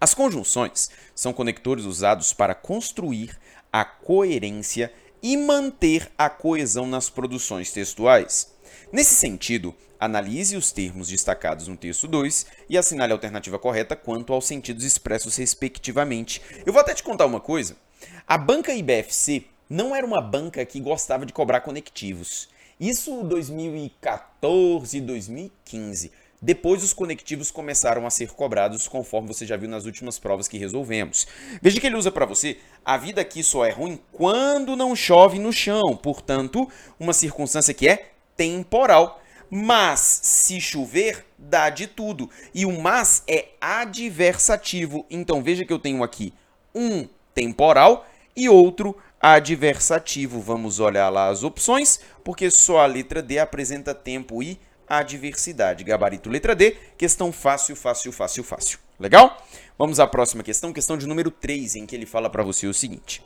As 0.00 0.14
conjunções 0.14 0.90
são 1.14 1.32
conectores 1.32 1.84
usados 1.84 2.32
para 2.32 2.54
construir 2.54 3.38
a 3.70 3.84
coerência 3.84 4.92
e 5.22 5.36
manter 5.36 6.10
a 6.16 6.30
coesão 6.30 6.86
nas 6.86 7.10
produções 7.10 7.70
textuais. 7.70 8.55
Nesse 8.92 9.16
sentido, 9.16 9.74
analise 9.98 10.56
os 10.56 10.70
termos 10.70 11.08
destacados 11.08 11.66
no 11.66 11.76
texto 11.76 12.06
2 12.06 12.46
e 12.68 12.78
assinale 12.78 13.12
a 13.12 13.16
alternativa 13.16 13.58
correta 13.58 13.96
quanto 13.96 14.32
aos 14.32 14.46
sentidos 14.46 14.84
expressos 14.84 15.36
respectivamente. 15.36 16.40
Eu 16.64 16.72
vou 16.72 16.80
até 16.80 16.94
te 16.94 17.02
contar 17.02 17.26
uma 17.26 17.40
coisa. 17.40 17.76
A 18.28 18.38
banca 18.38 18.72
IBFC 18.72 19.44
não 19.68 19.94
era 19.94 20.06
uma 20.06 20.20
banca 20.20 20.64
que 20.64 20.78
gostava 20.78 21.26
de 21.26 21.32
cobrar 21.32 21.62
conectivos. 21.62 22.48
Isso 22.78 23.24
2014, 23.24 25.00
2015. 25.00 26.12
Depois 26.40 26.84
os 26.84 26.92
conectivos 26.92 27.50
começaram 27.50 28.06
a 28.06 28.10
ser 28.10 28.30
cobrados, 28.30 28.86
conforme 28.86 29.26
você 29.26 29.44
já 29.44 29.56
viu 29.56 29.68
nas 29.68 29.84
últimas 29.84 30.16
provas 30.16 30.46
que 30.46 30.58
resolvemos. 30.58 31.26
Veja 31.60 31.80
que 31.80 31.86
ele 31.88 31.96
usa 31.96 32.12
para 32.12 32.26
você, 32.26 32.58
a 32.84 32.96
vida 32.96 33.20
aqui 33.20 33.42
só 33.42 33.64
é 33.64 33.70
ruim 33.70 33.98
quando 34.12 34.76
não 34.76 34.94
chove 34.94 35.40
no 35.40 35.52
chão, 35.52 35.96
portanto, 35.96 36.70
uma 37.00 37.12
circunstância 37.12 37.74
que 37.74 37.88
é 37.88 38.12
temporal. 38.36 39.20
Mas 39.50 40.20
se 40.22 40.60
chover, 40.60 41.24
dá 41.38 41.70
de 41.70 41.86
tudo. 41.86 42.28
E 42.52 42.66
o 42.66 42.80
mas 42.80 43.22
é 43.28 43.50
adversativo. 43.60 45.06
Então 45.08 45.42
veja 45.42 45.64
que 45.64 45.72
eu 45.72 45.78
tenho 45.78 46.02
aqui 46.02 46.34
um 46.74 47.08
temporal 47.34 48.06
e 48.34 48.48
outro 48.48 48.96
adversativo. 49.20 50.40
Vamos 50.40 50.80
olhar 50.80 51.08
lá 51.08 51.28
as 51.28 51.42
opções, 51.42 52.00
porque 52.24 52.50
só 52.50 52.80
a 52.80 52.86
letra 52.86 53.22
D 53.22 53.38
apresenta 53.38 53.94
tempo 53.94 54.42
e 54.42 54.58
adversidade. 54.88 55.84
Gabarito 55.84 56.28
letra 56.28 56.54
D, 56.54 56.76
questão 56.96 57.32
fácil, 57.32 57.74
fácil, 57.74 58.12
fácil, 58.12 58.44
fácil. 58.44 58.78
Legal? 58.98 59.36
Vamos 59.78 60.00
à 60.00 60.06
próxima 60.06 60.42
questão, 60.42 60.72
questão 60.72 60.96
de 60.96 61.06
número 61.06 61.30
3, 61.30 61.76
em 61.76 61.86
que 61.86 61.94
ele 61.94 62.06
fala 62.06 62.30
para 62.30 62.42
você 62.42 62.66
o 62.66 62.74
seguinte: 62.74 63.22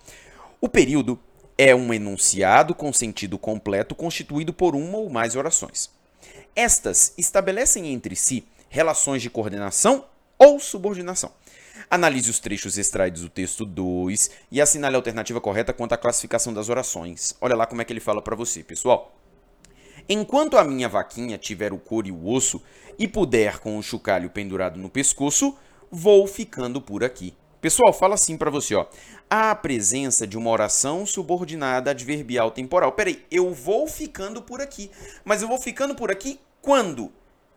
O 0.61 0.69
período 0.69 1.19
é 1.63 1.75
um 1.75 1.93
enunciado 1.93 2.75
com 2.75 2.91
sentido 2.91 3.39
completo 3.39 3.95
constituído 3.95 4.51
por 4.51 4.75
uma 4.75 4.97
ou 4.97 5.11
mais 5.11 5.37
orações. 5.37 5.91
Estas 6.57 7.13
estabelecem 7.19 7.93
entre 7.93 8.17
si 8.17 8.47
relações 8.71 9.21
de 9.21 9.29
coordenação 9.29 10.07
ou 10.39 10.59
subordinação. 10.59 11.31
Analise 11.91 12.31
os 12.31 12.39
trechos 12.39 12.79
extraídos 12.79 13.21
do 13.21 13.29
texto 13.29 13.67
2 13.67 14.31
e 14.51 14.59
assinale 14.59 14.95
a 14.95 14.99
alternativa 14.99 15.39
correta 15.39 15.75
quanto 15.75 15.93
à 15.93 15.99
classificação 15.99 16.55
das 16.55 16.71
orações. 16.71 17.37
Olha 17.43 17.55
lá 17.55 17.67
como 17.67 17.83
é 17.83 17.85
que 17.85 17.93
ele 17.93 18.01
fala 18.01 18.23
para 18.23 18.35
você, 18.35 18.63
pessoal. 18.63 19.15
Enquanto 20.09 20.57
a 20.57 20.65
minha 20.65 20.89
vaquinha 20.89 21.37
tiver 21.37 21.75
o 21.75 21.79
couro 21.79 22.09
e 22.09 22.13
o 22.13 22.27
osso 22.27 22.63
e 22.99 23.07
puder 23.07 23.59
com 23.59 23.77
o 23.77 23.83
chocalho 23.83 24.31
pendurado 24.31 24.81
no 24.81 24.89
pescoço, 24.89 25.55
vou 25.91 26.27
ficando 26.27 26.81
por 26.81 27.05
aqui. 27.05 27.35
Pessoal, 27.61 27.93
fala 27.93 28.15
assim 28.15 28.37
para 28.37 28.51
você, 28.51 28.75
ó. 28.75 28.87
A 29.29 29.55
presença 29.55 30.27
de 30.27 30.39
uma 30.39 30.51
oração 30.51 31.05
subordinada 31.05 31.91
adverbial 31.91 32.51
temporal. 32.51 32.93
Peraí, 32.93 33.25
eu 33.31 33.53
vou 33.53 33.87
ficando 33.87 34.41
por 34.43 34.61
aqui. 34.61 34.91
Mas 35.25 35.43
eu 35.43 35.49
vou 35.49 35.59
ficando 35.59 35.95
por 35.95 36.11
aqui 36.11 36.41
quando? 36.63 37.13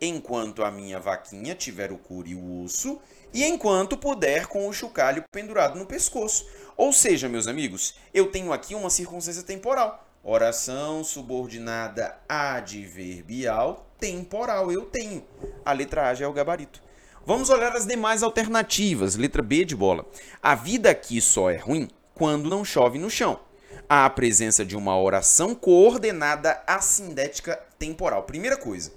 enquanto 0.07 0.63
a 0.63 0.71
minha 0.71 0.99
vaquinha 0.99 1.55
tiver 1.55 1.91
o 1.91 1.97
couro 1.97 2.27
e 2.27 2.35
o 2.35 2.63
osso, 2.63 2.99
e 3.33 3.43
enquanto 3.43 3.97
puder 3.97 4.47
com 4.47 4.67
o 4.67 4.73
chocalho 4.73 5.23
pendurado 5.31 5.77
no 5.77 5.85
pescoço. 5.85 6.45
Ou 6.77 6.91
seja, 6.91 7.29
meus 7.29 7.47
amigos, 7.47 7.95
eu 8.13 8.29
tenho 8.29 8.53
aqui 8.53 8.75
uma 8.75 8.89
circunstância 8.89 9.43
temporal. 9.43 10.07
Oração 10.23 11.03
subordinada 11.03 12.17
adverbial 12.27 13.87
temporal. 13.99 14.71
Eu 14.71 14.85
tenho. 14.85 15.25
A 15.65 15.73
letra 15.73 16.09
A 16.09 16.13
já 16.13 16.25
é 16.25 16.27
o 16.27 16.33
gabarito. 16.33 16.81
Vamos 17.25 17.49
olhar 17.49 17.73
as 17.73 17.85
demais 17.85 18.21
alternativas. 18.21 19.15
Letra 19.15 19.41
B 19.41 19.63
de 19.63 19.77
bola. 19.77 20.05
A 20.41 20.55
vida 20.55 20.89
aqui 20.89 21.21
só 21.21 21.49
é 21.49 21.55
ruim 21.55 21.87
quando 22.13 22.49
não 22.49 22.65
chove 22.65 22.99
no 22.99 23.09
chão. 23.09 23.39
Há 23.87 24.05
a 24.05 24.09
presença 24.09 24.65
de 24.65 24.75
uma 24.75 24.99
oração 24.99 25.55
coordenada 25.55 26.61
assindética 26.67 27.55
temporal. 27.79 28.23
Primeira 28.23 28.57
coisa, 28.57 28.91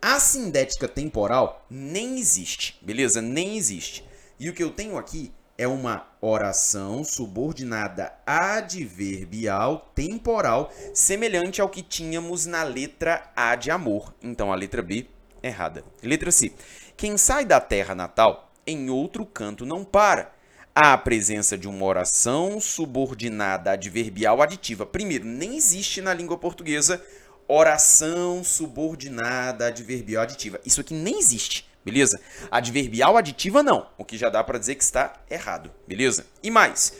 a 0.00 0.18
sindética 0.18 0.88
temporal 0.88 1.66
nem 1.68 2.18
existe, 2.18 2.78
beleza? 2.80 3.20
Nem 3.20 3.58
existe. 3.58 4.02
E 4.40 4.48
o 4.48 4.54
que 4.54 4.62
eu 4.62 4.70
tenho 4.70 4.96
aqui 4.96 5.30
é 5.58 5.68
uma 5.68 6.06
oração 6.20 7.04
subordinada 7.04 8.12
adverbial 8.24 9.90
temporal, 9.94 10.72
semelhante 10.94 11.60
ao 11.60 11.68
que 11.68 11.82
tínhamos 11.82 12.46
na 12.46 12.62
letra 12.62 13.30
A 13.36 13.54
de 13.54 13.70
amor. 13.70 14.14
Então 14.22 14.50
a 14.50 14.56
letra 14.56 14.82
B 14.82 15.06
errada. 15.42 15.84
Letra 16.02 16.30
C. 16.30 16.52
Quem 16.96 17.18
sai 17.18 17.44
da 17.44 17.60
terra 17.60 17.94
natal, 17.94 18.50
em 18.66 18.88
outro 18.88 19.26
canto 19.26 19.66
não 19.66 19.84
para. 19.84 20.32
Há 20.74 20.94
a 20.94 20.98
presença 20.98 21.56
de 21.56 21.68
uma 21.68 21.84
oração 21.84 22.58
subordinada 22.58 23.72
adverbial 23.72 24.40
aditiva. 24.40 24.86
Primeiro, 24.86 25.26
nem 25.26 25.56
existe 25.56 26.00
na 26.00 26.14
língua 26.14 26.38
portuguesa 26.38 27.04
oração 27.46 28.42
subordinada 28.42 29.66
adverbial 29.66 30.22
aditiva. 30.22 30.58
Isso 30.64 30.80
aqui 30.80 30.94
nem 30.94 31.18
existe, 31.18 31.68
beleza? 31.84 32.18
Adverbial 32.50 33.16
aditiva 33.18 33.62
não, 33.62 33.90
o 33.98 34.04
que 34.04 34.16
já 34.16 34.30
dá 34.30 34.42
para 34.42 34.58
dizer 34.58 34.74
que 34.74 34.82
está 34.82 35.20
errado, 35.30 35.70
beleza? 35.86 36.26
E 36.42 36.50
mais, 36.50 36.94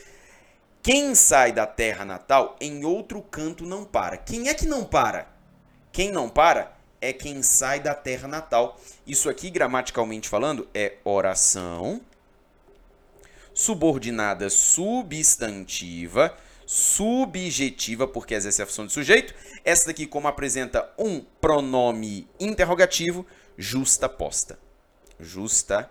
quem 0.83 1.15
sai 1.15 1.53
da 1.53 1.67
terra 1.67 2.05
natal 2.05 2.55
em 2.61 2.85
outro 2.85 3.23
canto 3.23 3.65
não 3.65 3.85
para. 3.85 4.19
Quem 4.19 4.49
é 4.49 4.55
que 4.55 4.67
não 4.67 4.85
para? 4.85 5.27
Quem 5.91 6.13
não 6.13 6.29
para 6.29 6.76
é 7.01 7.13
quem 7.13 7.43
sai 7.43 7.81
da 7.81 7.95
terra 7.95 8.29
natal. 8.29 8.81
Isso 9.07 9.29
aqui, 9.29 9.51
gramaticalmente 9.51 10.29
falando, 10.29 10.69
é 10.75 10.95
oração 11.05 12.01
subordinada 13.57 14.51
substantiva, 14.51 16.37
subjetiva, 16.67 18.07
porque 18.07 18.35
exerce 18.35 18.61
a 18.61 18.67
função 18.67 18.87
de 18.87 18.93
sujeito. 18.93 19.35
Essa 19.65 19.87
daqui, 19.87 20.07
como 20.07 20.29
apresenta 20.29 20.87
um 20.99 21.21
pronome 21.41 22.29
interrogativo, 22.39 23.27
justa 23.57 24.11
posta. 24.11 24.59
Justa 25.19 25.91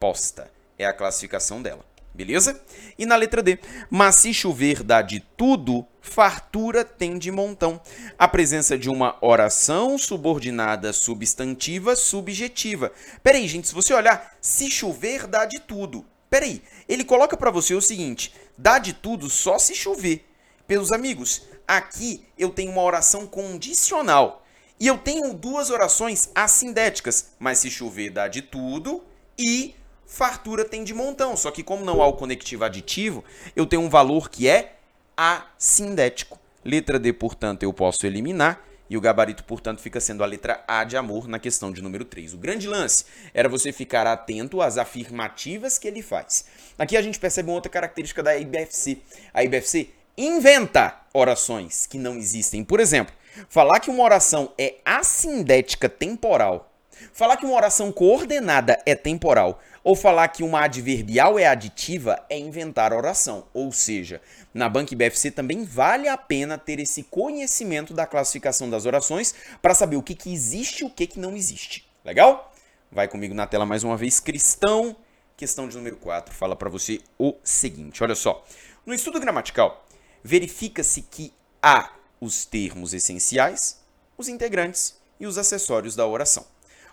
posta 0.00 0.50
é 0.76 0.84
a 0.84 0.92
classificação 0.92 1.62
dela. 1.62 1.84
Beleza? 2.16 2.58
E 2.98 3.04
na 3.04 3.14
letra 3.14 3.42
D, 3.42 3.58
mas 3.90 4.16
se 4.16 4.32
chover 4.32 4.82
dá 4.82 5.02
de 5.02 5.20
tudo, 5.36 5.86
fartura 6.00 6.82
tem 6.82 7.18
de 7.18 7.30
montão. 7.30 7.78
A 8.18 8.26
presença 8.26 8.78
de 8.78 8.88
uma 8.88 9.18
oração 9.20 9.98
subordinada 9.98 10.94
substantiva 10.94 11.94
subjetiva. 11.94 12.90
Peraí, 13.22 13.46
gente, 13.46 13.68
se 13.68 13.74
você 13.74 13.92
olhar, 13.92 14.34
se 14.40 14.70
chover 14.70 15.26
dá 15.26 15.44
de 15.44 15.60
tudo. 15.60 16.06
Peraí, 16.30 16.62
ele 16.88 17.04
coloca 17.04 17.36
para 17.36 17.50
você 17.50 17.74
o 17.74 17.82
seguinte: 17.82 18.32
dá 18.56 18.78
de 18.78 18.94
tudo 18.94 19.28
só 19.28 19.58
se 19.58 19.74
chover. 19.74 20.24
Pelos 20.66 20.92
amigos, 20.92 21.42
aqui 21.68 22.24
eu 22.38 22.48
tenho 22.48 22.72
uma 22.72 22.82
oração 22.82 23.26
condicional. 23.26 24.42
E 24.80 24.86
eu 24.86 24.96
tenho 24.96 25.34
duas 25.34 25.68
orações 25.68 26.30
assindéticas, 26.34 27.32
mas 27.38 27.58
se 27.58 27.70
chover 27.70 28.10
dá 28.10 28.26
de 28.26 28.40
tudo 28.40 29.04
e 29.38 29.74
fartura 30.06 30.64
tem 30.64 30.84
de 30.84 30.94
montão. 30.94 31.36
Só 31.36 31.50
que 31.50 31.62
como 31.62 31.84
não 31.84 32.00
há 32.00 32.06
o 32.06 32.14
conectivo 32.14 32.64
aditivo, 32.64 33.24
eu 33.54 33.66
tenho 33.66 33.82
um 33.82 33.88
valor 33.88 34.30
que 34.30 34.48
é 34.48 34.76
assindético. 35.16 36.38
Letra 36.64 36.98
D, 36.98 37.12
portanto, 37.12 37.62
eu 37.62 37.72
posso 37.72 38.06
eliminar. 38.06 38.62
E 38.88 38.96
o 38.96 39.00
gabarito, 39.00 39.42
portanto, 39.42 39.80
fica 39.80 40.00
sendo 40.00 40.22
a 40.22 40.26
letra 40.26 40.62
A 40.66 40.84
de 40.84 40.96
amor 40.96 41.26
na 41.26 41.40
questão 41.40 41.72
de 41.72 41.82
número 41.82 42.04
3. 42.04 42.34
O 42.34 42.38
grande 42.38 42.68
lance 42.68 43.04
era 43.34 43.48
você 43.48 43.72
ficar 43.72 44.06
atento 44.06 44.62
às 44.62 44.78
afirmativas 44.78 45.76
que 45.76 45.88
ele 45.88 46.02
faz. 46.02 46.44
Aqui 46.78 46.96
a 46.96 47.02
gente 47.02 47.18
percebe 47.18 47.48
uma 47.48 47.56
outra 47.56 47.70
característica 47.70 48.22
da 48.22 48.36
IBFC. 48.36 48.98
A 49.34 49.42
IBFC 49.42 49.90
inventa 50.16 50.94
orações 51.12 51.86
que 51.86 51.98
não 51.98 52.16
existem. 52.16 52.62
Por 52.62 52.78
exemplo, 52.78 53.12
falar 53.48 53.80
que 53.80 53.90
uma 53.90 54.04
oração 54.04 54.52
é 54.56 54.76
assindética 54.84 55.88
temporal, 55.88 56.72
falar 57.12 57.36
que 57.36 57.46
uma 57.46 57.54
oração 57.54 57.92
coordenada 57.92 58.78
é 58.84 58.94
temporal, 58.94 59.60
ou 59.82 59.94
falar 59.94 60.28
que 60.28 60.42
uma 60.42 60.62
adverbial 60.62 61.38
é 61.38 61.46
aditiva 61.46 62.24
é 62.28 62.38
inventar 62.38 62.92
oração. 62.92 63.46
Ou 63.54 63.70
seja, 63.70 64.20
na 64.52 64.68
Banca 64.68 64.94
IBFC 64.94 65.30
também 65.30 65.64
vale 65.64 66.08
a 66.08 66.16
pena 66.16 66.58
ter 66.58 66.80
esse 66.80 67.04
conhecimento 67.04 67.94
da 67.94 68.06
classificação 68.06 68.68
das 68.68 68.86
orações 68.86 69.34
para 69.62 69.74
saber 69.74 69.96
o 69.96 70.02
que, 70.02 70.14
que 70.14 70.32
existe 70.32 70.80
e 70.80 70.84
o 70.84 70.90
que, 70.90 71.06
que 71.06 71.20
não 71.20 71.36
existe. 71.36 71.88
Legal? 72.04 72.52
Vai 72.90 73.08
comigo 73.08 73.34
na 73.34 73.46
tela 73.46 73.66
mais 73.66 73.84
uma 73.84 73.96
vez. 73.96 74.18
Cristão, 74.18 74.96
questão 75.36 75.68
de 75.68 75.76
número 75.76 75.96
4, 75.96 76.34
fala 76.34 76.56
para 76.56 76.70
você 76.70 77.00
o 77.18 77.34
seguinte. 77.44 78.02
Olha 78.02 78.14
só. 78.14 78.44
No 78.84 78.94
estudo 78.94 79.20
gramatical, 79.20 79.86
verifica-se 80.22 81.02
que 81.02 81.32
há 81.62 81.92
os 82.20 82.44
termos 82.44 82.94
essenciais, 82.94 83.80
os 84.16 84.28
integrantes 84.28 84.96
e 85.20 85.26
os 85.26 85.38
acessórios 85.38 85.94
da 85.94 86.06
oração. 86.06 86.44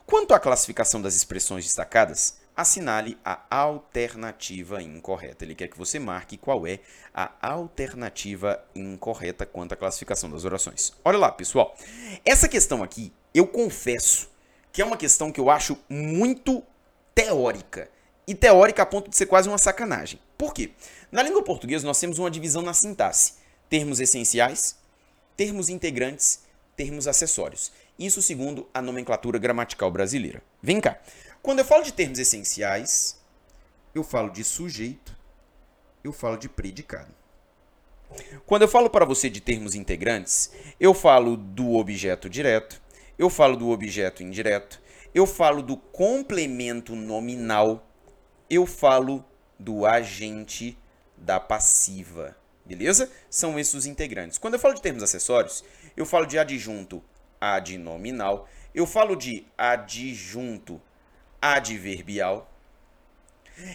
Quanto 0.05 0.33
à 0.33 0.39
classificação 0.39 1.01
das 1.01 1.15
expressões 1.15 1.63
destacadas, 1.63 2.37
assinale 2.55 3.17
a 3.23 3.41
alternativa 3.49 4.81
incorreta. 4.81 5.43
Ele 5.43 5.55
quer 5.55 5.67
que 5.67 5.77
você 5.77 5.97
marque 5.97 6.37
qual 6.37 6.67
é 6.67 6.79
a 7.13 7.31
alternativa 7.41 8.63
incorreta 8.75 9.45
quanto 9.45 9.73
à 9.73 9.75
classificação 9.75 10.29
das 10.29 10.45
orações. 10.45 10.93
Olha 11.03 11.17
lá, 11.17 11.31
pessoal. 11.31 11.75
Essa 12.23 12.47
questão 12.47 12.83
aqui, 12.83 13.11
eu 13.33 13.47
confesso 13.47 14.29
que 14.71 14.81
é 14.81 14.85
uma 14.85 14.97
questão 14.97 15.31
que 15.31 15.39
eu 15.39 15.49
acho 15.49 15.77
muito 15.89 16.63
teórica. 17.15 17.89
E 18.25 18.33
teórica 18.33 18.83
a 18.83 18.85
ponto 18.85 19.09
de 19.09 19.17
ser 19.17 19.25
quase 19.25 19.49
uma 19.49 19.57
sacanagem. 19.57 20.19
Por 20.37 20.53
quê? 20.53 20.71
Na 21.11 21.21
língua 21.21 21.43
portuguesa 21.43 21.85
nós 21.85 21.99
temos 21.99 22.19
uma 22.19 22.31
divisão 22.31 22.61
na 22.61 22.73
sintaxe: 22.73 23.33
termos 23.69 23.99
essenciais, 23.99 24.77
termos 25.35 25.69
integrantes, 25.69 26.41
termos 26.75 27.07
acessórios. 27.07 27.71
Isso 27.97 28.21
segundo 28.21 28.67
a 28.73 28.81
nomenclatura 28.81 29.37
gramatical 29.37 29.91
brasileira. 29.91 30.41
Vem 30.61 30.81
cá. 30.81 30.99
Quando 31.41 31.59
eu 31.59 31.65
falo 31.65 31.83
de 31.83 31.93
termos 31.93 32.19
essenciais, 32.19 33.21
eu 33.93 34.03
falo 34.03 34.29
de 34.29 34.43
sujeito, 34.43 35.15
eu 36.03 36.11
falo 36.11 36.37
de 36.37 36.49
predicado. 36.49 37.13
Quando 38.45 38.63
eu 38.63 38.67
falo 38.67 38.89
para 38.89 39.05
você 39.05 39.29
de 39.29 39.41
termos 39.41 39.75
integrantes, 39.75 40.51
eu 40.79 40.93
falo 40.93 41.35
do 41.35 41.73
objeto 41.73 42.29
direto, 42.29 42.81
eu 43.17 43.29
falo 43.29 43.55
do 43.55 43.69
objeto 43.69 44.23
indireto, 44.23 44.81
eu 45.13 45.27
falo 45.27 45.61
do 45.61 45.77
complemento 45.77 46.95
nominal, 46.95 47.87
eu 48.49 48.65
falo 48.65 49.23
do 49.59 49.85
agente 49.85 50.77
da 51.15 51.39
passiva. 51.39 52.35
Beleza? 52.65 53.11
São 53.29 53.59
esses 53.59 53.73
os 53.73 53.85
integrantes. 53.85 54.37
Quando 54.37 54.55
eu 54.55 54.59
falo 54.59 54.73
de 54.73 54.81
termos 54.81 55.03
acessórios, 55.03 55.63
eu 55.95 56.05
falo 56.05 56.25
de 56.25 56.39
adjunto 56.39 57.03
adnominal, 57.43 58.47
eu 58.73 58.87
falo 58.87 59.15
de 59.15 59.45
adjunto 59.57 60.81
adverbial. 61.41 62.49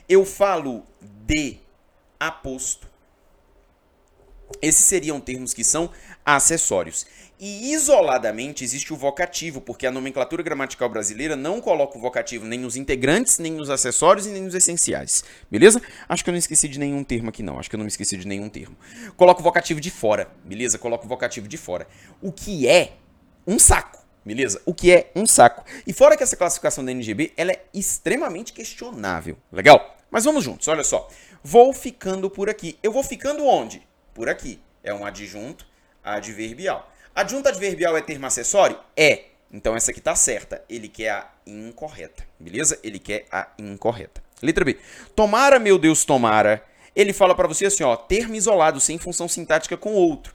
Eu 0.08 0.24
falo 0.24 0.84
de 1.00 1.58
aposto. 2.18 2.88
Esses 4.62 4.84
seriam 4.84 5.20
termos 5.20 5.52
que 5.52 5.62
são 5.62 5.90
acessórios. 6.24 7.06
E 7.38 7.72
isoladamente 7.72 8.64
existe 8.64 8.92
o 8.92 8.96
vocativo, 8.96 9.60
porque 9.60 9.86
a 9.86 9.92
nomenclatura 9.92 10.42
gramatical 10.42 10.88
brasileira 10.88 11.36
não 11.36 11.60
coloca 11.60 11.96
o 11.96 12.00
vocativo 12.00 12.44
nem 12.44 12.58
nos 12.58 12.74
integrantes, 12.74 13.38
nem 13.38 13.52
nos 13.52 13.70
acessórios 13.70 14.26
e 14.26 14.30
nem 14.30 14.42
nos 14.42 14.54
essenciais. 14.54 15.22
Beleza? 15.48 15.80
Acho 16.08 16.24
que 16.24 16.30
eu 16.30 16.32
não 16.32 16.38
esqueci 16.38 16.66
de 16.66 16.80
nenhum 16.80 17.04
termo 17.04 17.28
aqui, 17.28 17.42
não. 17.42 17.58
Acho 17.58 17.68
que 17.68 17.76
eu 17.76 17.78
não 17.78 17.84
me 17.84 17.90
esqueci 17.90 18.16
de 18.16 18.26
nenhum 18.26 18.48
termo. 18.48 18.76
Coloca 19.16 19.40
o 19.40 19.44
vocativo 19.44 19.80
de 19.80 19.90
fora, 19.90 20.28
beleza? 20.44 20.78
Coloca 20.78 21.04
o 21.04 21.08
vocativo 21.08 21.46
de 21.46 21.56
fora. 21.56 21.86
O 22.20 22.32
que 22.32 22.66
é 22.66 22.96
um 23.48 23.58
saco. 23.58 23.98
Beleza? 24.22 24.60
O 24.66 24.74
que 24.74 24.92
é 24.92 25.10
um 25.16 25.26
saco. 25.26 25.64
E 25.86 25.92
fora 25.94 26.14
que 26.14 26.22
essa 26.22 26.36
classificação 26.36 26.84
da 26.84 26.92
NGB, 26.92 27.32
ela 27.34 27.50
é 27.50 27.64
extremamente 27.72 28.52
questionável. 28.52 29.38
Legal? 29.50 29.96
Mas 30.10 30.24
vamos 30.24 30.44
juntos, 30.44 30.68
olha 30.68 30.84
só. 30.84 31.08
Vou 31.42 31.72
ficando 31.72 32.28
por 32.28 32.50
aqui. 32.50 32.78
Eu 32.82 32.92
vou 32.92 33.02
ficando 33.02 33.46
onde? 33.46 33.82
Por 34.12 34.28
aqui. 34.28 34.60
É 34.84 34.92
um 34.92 35.06
adjunto 35.06 35.66
adverbial. 36.04 36.92
Adjunto 37.14 37.48
adverbial 37.48 37.96
é 37.96 38.02
termo 38.02 38.26
acessório? 38.26 38.78
É. 38.94 39.24
Então 39.50 39.74
essa 39.74 39.92
aqui 39.92 40.00
tá 40.00 40.14
certa. 40.14 40.62
Ele 40.68 40.88
quer 40.88 41.10
a 41.10 41.30
incorreta. 41.46 42.26
Beleza? 42.38 42.78
Ele 42.82 42.98
quer 42.98 43.26
a 43.32 43.48
incorreta. 43.58 44.22
Letra 44.42 44.62
B. 44.62 44.78
Tomara, 45.16 45.58
meu 45.58 45.78
Deus, 45.78 46.04
tomara. 46.04 46.62
Ele 46.94 47.14
fala 47.14 47.34
para 47.34 47.48
você 47.48 47.64
assim, 47.64 47.82
ó, 47.82 47.96
termo 47.96 48.34
isolado 48.34 48.78
sem 48.78 48.98
função 48.98 49.26
sintática 49.26 49.76
com 49.76 49.94
outro. 49.94 50.34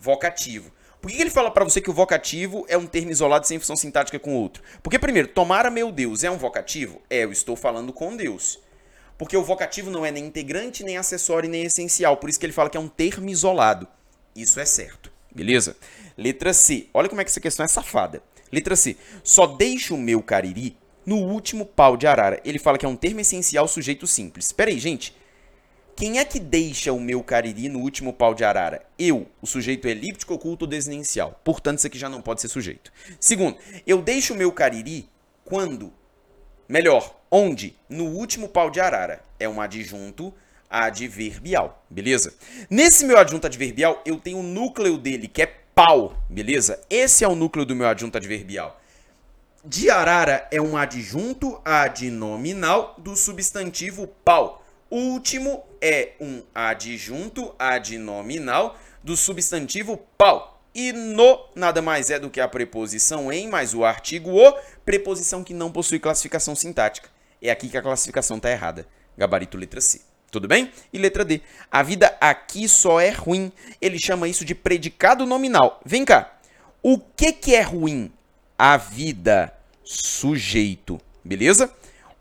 Vocativo. 0.00 0.72
Por 1.04 1.10
que 1.10 1.20
ele 1.20 1.28
fala 1.28 1.50
para 1.50 1.64
você 1.64 1.82
que 1.82 1.90
o 1.90 1.92
vocativo 1.92 2.64
é 2.66 2.78
um 2.78 2.86
termo 2.86 3.10
isolado 3.10 3.46
sem 3.46 3.58
função 3.58 3.76
sintática 3.76 4.18
com 4.18 4.34
outro? 4.36 4.62
Porque, 4.82 4.98
primeiro, 4.98 5.28
tomara 5.28 5.70
meu 5.70 5.92
Deus 5.92 6.24
é 6.24 6.30
um 6.30 6.38
vocativo? 6.38 6.98
É, 7.10 7.24
eu 7.24 7.30
estou 7.30 7.56
falando 7.56 7.92
com 7.92 8.16
Deus. 8.16 8.58
Porque 9.18 9.36
o 9.36 9.44
vocativo 9.44 9.90
não 9.90 10.06
é 10.06 10.10
nem 10.10 10.24
integrante, 10.24 10.82
nem 10.82 10.96
acessório, 10.96 11.50
nem 11.50 11.64
essencial. 11.64 12.16
Por 12.16 12.30
isso 12.30 12.40
que 12.40 12.46
ele 12.46 12.54
fala 12.54 12.70
que 12.70 12.78
é 12.78 12.80
um 12.80 12.88
termo 12.88 13.28
isolado. 13.28 13.86
Isso 14.34 14.58
é 14.58 14.64
certo. 14.64 15.12
Beleza? 15.30 15.76
Letra 16.16 16.54
C. 16.54 16.88
Olha 16.94 17.10
como 17.10 17.20
é 17.20 17.24
que 17.24 17.30
essa 17.30 17.38
questão 17.38 17.66
é 17.66 17.68
safada. 17.68 18.22
Letra 18.50 18.74
C. 18.74 18.96
Só 19.22 19.46
deixo 19.46 19.96
o 19.96 19.98
meu 19.98 20.22
cariri 20.22 20.74
no 21.04 21.16
último 21.16 21.66
pau 21.66 21.98
de 21.98 22.06
arara. 22.06 22.40
Ele 22.46 22.58
fala 22.58 22.78
que 22.78 22.86
é 22.86 22.88
um 22.88 22.96
termo 22.96 23.20
essencial 23.20 23.68
sujeito 23.68 24.06
simples. 24.06 24.46
Espera 24.46 24.70
aí, 24.70 24.78
gente. 24.78 25.14
Quem 25.96 26.18
é 26.18 26.24
que 26.24 26.40
deixa 26.40 26.92
o 26.92 26.98
meu 26.98 27.22
cariri 27.22 27.68
no 27.68 27.78
último 27.78 28.12
pau 28.12 28.34
de 28.34 28.44
arara? 28.44 28.84
Eu, 28.98 29.28
o 29.40 29.46
sujeito 29.46 29.86
elíptico, 29.86 30.34
oculto, 30.34 30.66
desinencial. 30.66 31.40
Portanto, 31.44 31.78
isso 31.78 31.86
aqui 31.86 31.98
já 31.98 32.08
não 32.08 32.20
pode 32.20 32.40
ser 32.40 32.48
sujeito. 32.48 32.92
Segundo, 33.20 33.56
eu 33.86 34.02
deixo 34.02 34.34
o 34.34 34.36
meu 34.36 34.50
cariri 34.50 35.08
quando? 35.44 35.92
Melhor, 36.68 37.16
onde? 37.30 37.76
No 37.88 38.06
último 38.06 38.48
pau 38.48 38.70
de 38.70 38.80
arara. 38.80 39.22
É 39.38 39.48
um 39.48 39.60
adjunto 39.60 40.34
adverbial, 40.68 41.84
beleza? 41.88 42.34
Nesse 42.68 43.04
meu 43.04 43.16
adjunto 43.16 43.46
adverbial, 43.46 44.02
eu 44.04 44.16
tenho 44.16 44.38
o 44.38 44.42
núcleo 44.42 44.98
dele, 44.98 45.28
que 45.28 45.42
é 45.42 45.46
pau, 45.46 46.20
beleza? 46.28 46.80
Esse 46.90 47.22
é 47.22 47.28
o 47.28 47.36
núcleo 47.36 47.64
do 47.64 47.76
meu 47.76 47.86
adjunto 47.86 48.16
adverbial. 48.16 48.80
De 49.64 49.90
arara 49.90 50.48
é 50.50 50.60
um 50.60 50.76
adjunto 50.76 51.60
adnominal 51.64 52.96
do 52.98 53.14
substantivo 53.14 54.08
pau 54.24 54.64
último 54.94 55.64
é 55.84 56.12
um 56.18 56.42
adjunto 56.54 57.54
adnominal 57.58 58.78
do 59.02 59.14
substantivo 59.14 59.98
pau. 60.16 60.62
E 60.74 60.92
no 60.92 61.46
nada 61.54 61.82
mais 61.82 62.08
é 62.08 62.18
do 62.18 62.30
que 62.30 62.40
a 62.40 62.48
preposição 62.48 63.30
em 63.30 63.48
mais 63.48 63.74
o 63.74 63.84
artigo 63.84 64.30
o, 64.30 64.58
preposição 64.82 65.44
que 65.44 65.52
não 65.52 65.70
possui 65.70 65.98
classificação 65.98 66.56
sintática. 66.56 67.10
É 67.40 67.50
aqui 67.50 67.68
que 67.68 67.76
a 67.76 67.82
classificação 67.82 68.38
está 68.38 68.50
errada. 68.50 68.88
Gabarito 69.16 69.58
letra 69.58 69.78
C. 69.82 70.00
Tudo 70.30 70.48
bem? 70.48 70.72
E 70.90 70.98
letra 70.98 71.22
D. 71.22 71.42
A 71.70 71.82
vida 71.82 72.16
aqui 72.18 72.66
só 72.66 72.98
é 72.98 73.10
ruim. 73.10 73.52
Ele 73.78 73.98
chama 73.98 74.26
isso 74.26 74.42
de 74.42 74.54
predicado 74.54 75.26
nominal. 75.26 75.80
Vem 75.84 76.02
cá. 76.02 76.38
O 76.82 76.98
que, 76.98 77.30
que 77.30 77.54
é 77.54 77.60
ruim? 77.60 78.10
A 78.58 78.78
vida, 78.78 79.52
sujeito. 79.84 80.98
Beleza? 81.22 81.70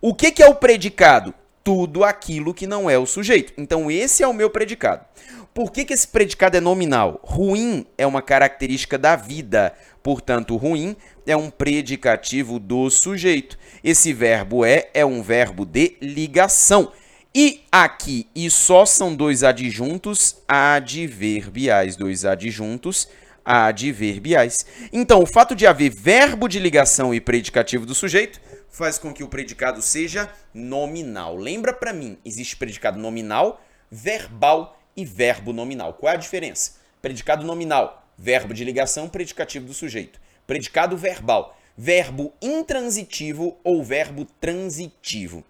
O 0.01 0.13
que, 0.13 0.31
que 0.31 0.43
é 0.43 0.47
o 0.47 0.55
predicado? 0.55 1.33
Tudo 1.63 2.03
aquilo 2.03 2.53
que 2.53 2.67
não 2.67 2.89
é 2.89 2.97
o 2.97 3.05
sujeito. 3.05 3.53
Então, 3.57 3.89
esse 3.89 4.21
é 4.21 4.27
o 4.27 4.33
meu 4.33 4.49
predicado. 4.49 5.05
Por 5.53 5.71
que, 5.71 5.85
que 5.85 5.93
esse 5.93 6.07
predicado 6.07 6.57
é 6.57 6.59
nominal? 6.59 7.19
Ruim 7.23 7.85
é 7.97 8.07
uma 8.07 8.21
característica 8.21 8.97
da 8.97 9.15
vida, 9.15 9.73
portanto, 10.01 10.57
ruim 10.57 10.95
é 11.27 11.37
um 11.37 11.49
predicativo 11.49 12.59
do 12.59 12.89
sujeito. 12.89 13.57
Esse 13.83 14.11
verbo 14.11 14.65
é 14.65 14.89
é 14.93 15.05
um 15.05 15.21
verbo 15.21 15.63
de 15.63 15.95
ligação. 16.01 16.91
E 17.35 17.61
aqui 17.71 18.27
e 18.35 18.49
só 18.49 18.85
são 18.85 19.15
dois 19.15 19.43
adjuntos 19.43 20.37
adverbiais, 20.47 21.95
dois 21.95 22.25
adjuntos 22.25 23.07
adverbiais. 23.45 24.65
Então, 24.91 25.21
o 25.21 25.25
fato 25.25 25.55
de 25.55 25.67
haver 25.67 25.89
verbo 25.89 26.47
de 26.47 26.59
ligação 26.59 27.13
e 27.13 27.21
predicativo 27.21 27.85
do 27.85 27.95
sujeito 27.95 28.39
faz 28.73 28.97
com 28.97 29.13
que 29.13 29.23
o 29.23 29.29
predicado 29.29 29.81
seja 29.81 30.27
nominal. 30.51 31.37
Lembra 31.37 31.71
para 31.71 31.93
mim, 31.93 32.17
existe 32.25 32.57
predicado 32.57 32.99
nominal, 32.99 33.63
verbal 33.89 34.81
e 34.97 35.05
verbo 35.05 35.53
nominal. 35.53 35.93
Qual 35.93 36.11
é 36.11 36.15
a 36.15 36.19
diferença? 36.19 36.73
Predicado 36.99 37.45
nominal, 37.45 38.05
verbo 38.17 38.51
de 38.51 38.65
ligação, 38.65 39.07
predicativo 39.07 39.67
do 39.67 39.73
sujeito. 39.75 40.19
Predicado 40.47 40.97
verbal, 40.97 41.55
verbo 41.77 42.33
intransitivo 42.41 43.55
ou 43.63 43.83
verbo 43.83 44.25
transitivo. 44.41 45.45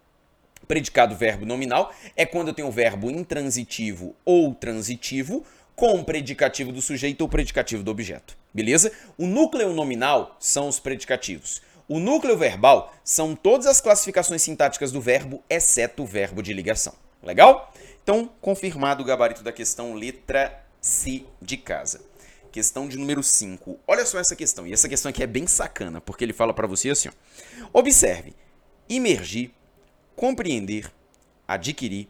Predicado 0.68 1.16
verbo 1.16 1.46
nominal 1.46 1.94
é 2.18 2.26
quando 2.26 2.50
eu 2.50 2.54
tenho 2.54 2.72
verbo 2.72 3.10
intransitivo 3.10 4.14
ou 4.26 4.54
transitivo 4.54 5.46
com 5.76 5.96
o 5.96 6.04
predicativo 6.04 6.74
do 6.74 6.82
sujeito 6.82 7.22
ou 7.22 7.30
predicativo 7.30 7.84
do 7.84 7.92
objeto. 7.92 8.38
Beleza? 8.54 8.92
O 9.18 9.26
núcleo 9.26 9.74
nominal 9.74 10.36
são 10.40 10.68
os 10.68 10.80
predicativos. 10.80 11.62
O 11.94 12.00
núcleo 12.00 12.36
verbal 12.36 12.92
são 13.04 13.36
todas 13.36 13.68
as 13.68 13.80
classificações 13.80 14.42
sintáticas 14.42 14.92
do 14.92 15.00
verbo, 15.00 15.44
exceto 15.48 16.02
o 16.02 16.08
verbo 16.08 16.42
de 16.42 16.52
ligação. 16.52 16.96
Legal? 17.22 17.72
Então, 18.02 18.32
confirmado 18.42 19.04
o 19.04 19.06
gabarito 19.06 19.44
da 19.44 19.52
questão 19.52 19.94
letra 19.94 20.60
C 20.82 21.24
de 21.40 21.56
casa. 21.56 22.02
Questão 22.52 22.88
de 22.88 22.98
número 22.98 23.22
5. 23.22 23.80
Olha 23.88 24.08
só 24.08 24.18
essa 24.18 24.36
questão. 24.36 24.66
E 24.66 24.74
essa 24.74 24.90
questão 24.90 25.12
aqui 25.12 25.22
é 25.22 25.28
bem 25.28 25.46
sacana, 25.46 26.02
porque 26.02 26.24
ele 26.24 26.34
fala 26.34 26.52
para 26.52 26.66
você 26.66 26.90
assim, 26.90 27.10
ó. 27.10 27.70
Observe. 27.72 28.34
Imergir, 28.90 29.52
compreender, 30.16 30.92
adquirir, 31.48 32.10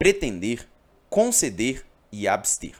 pretender, 0.00 0.66
conceder 1.08 1.86
e 2.10 2.26
abster. 2.26 2.74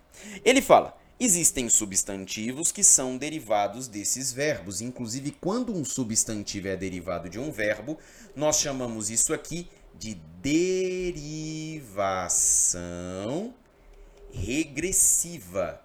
Ele 0.45 0.61
fala: 0.61 0.99
existem 1.25 1.69
substantivos 1.69 2.73
que 2.73 2.83
são 2.83 3.17
derivados 3.17 3.87
desses 3.87 4.33
verbos. 4.33 4.81
Inclusive, 4.81 5.31
quando 5.41 5.73
um 5.73 5.85
substantivo 5.85 6.69
é 6.69 6.77
derivado 6.77 7.29
de 7.29 7.39
um 7.39 7.53
verbo, 7.53 7.99
nós 8.35 8.59
chamamos 8.59 9.11
isso 9.11 9.33
aqui 9.33 9.69
de 9.95 10.15
derivação 10.41 11.93
regressiva. 14.33 15.81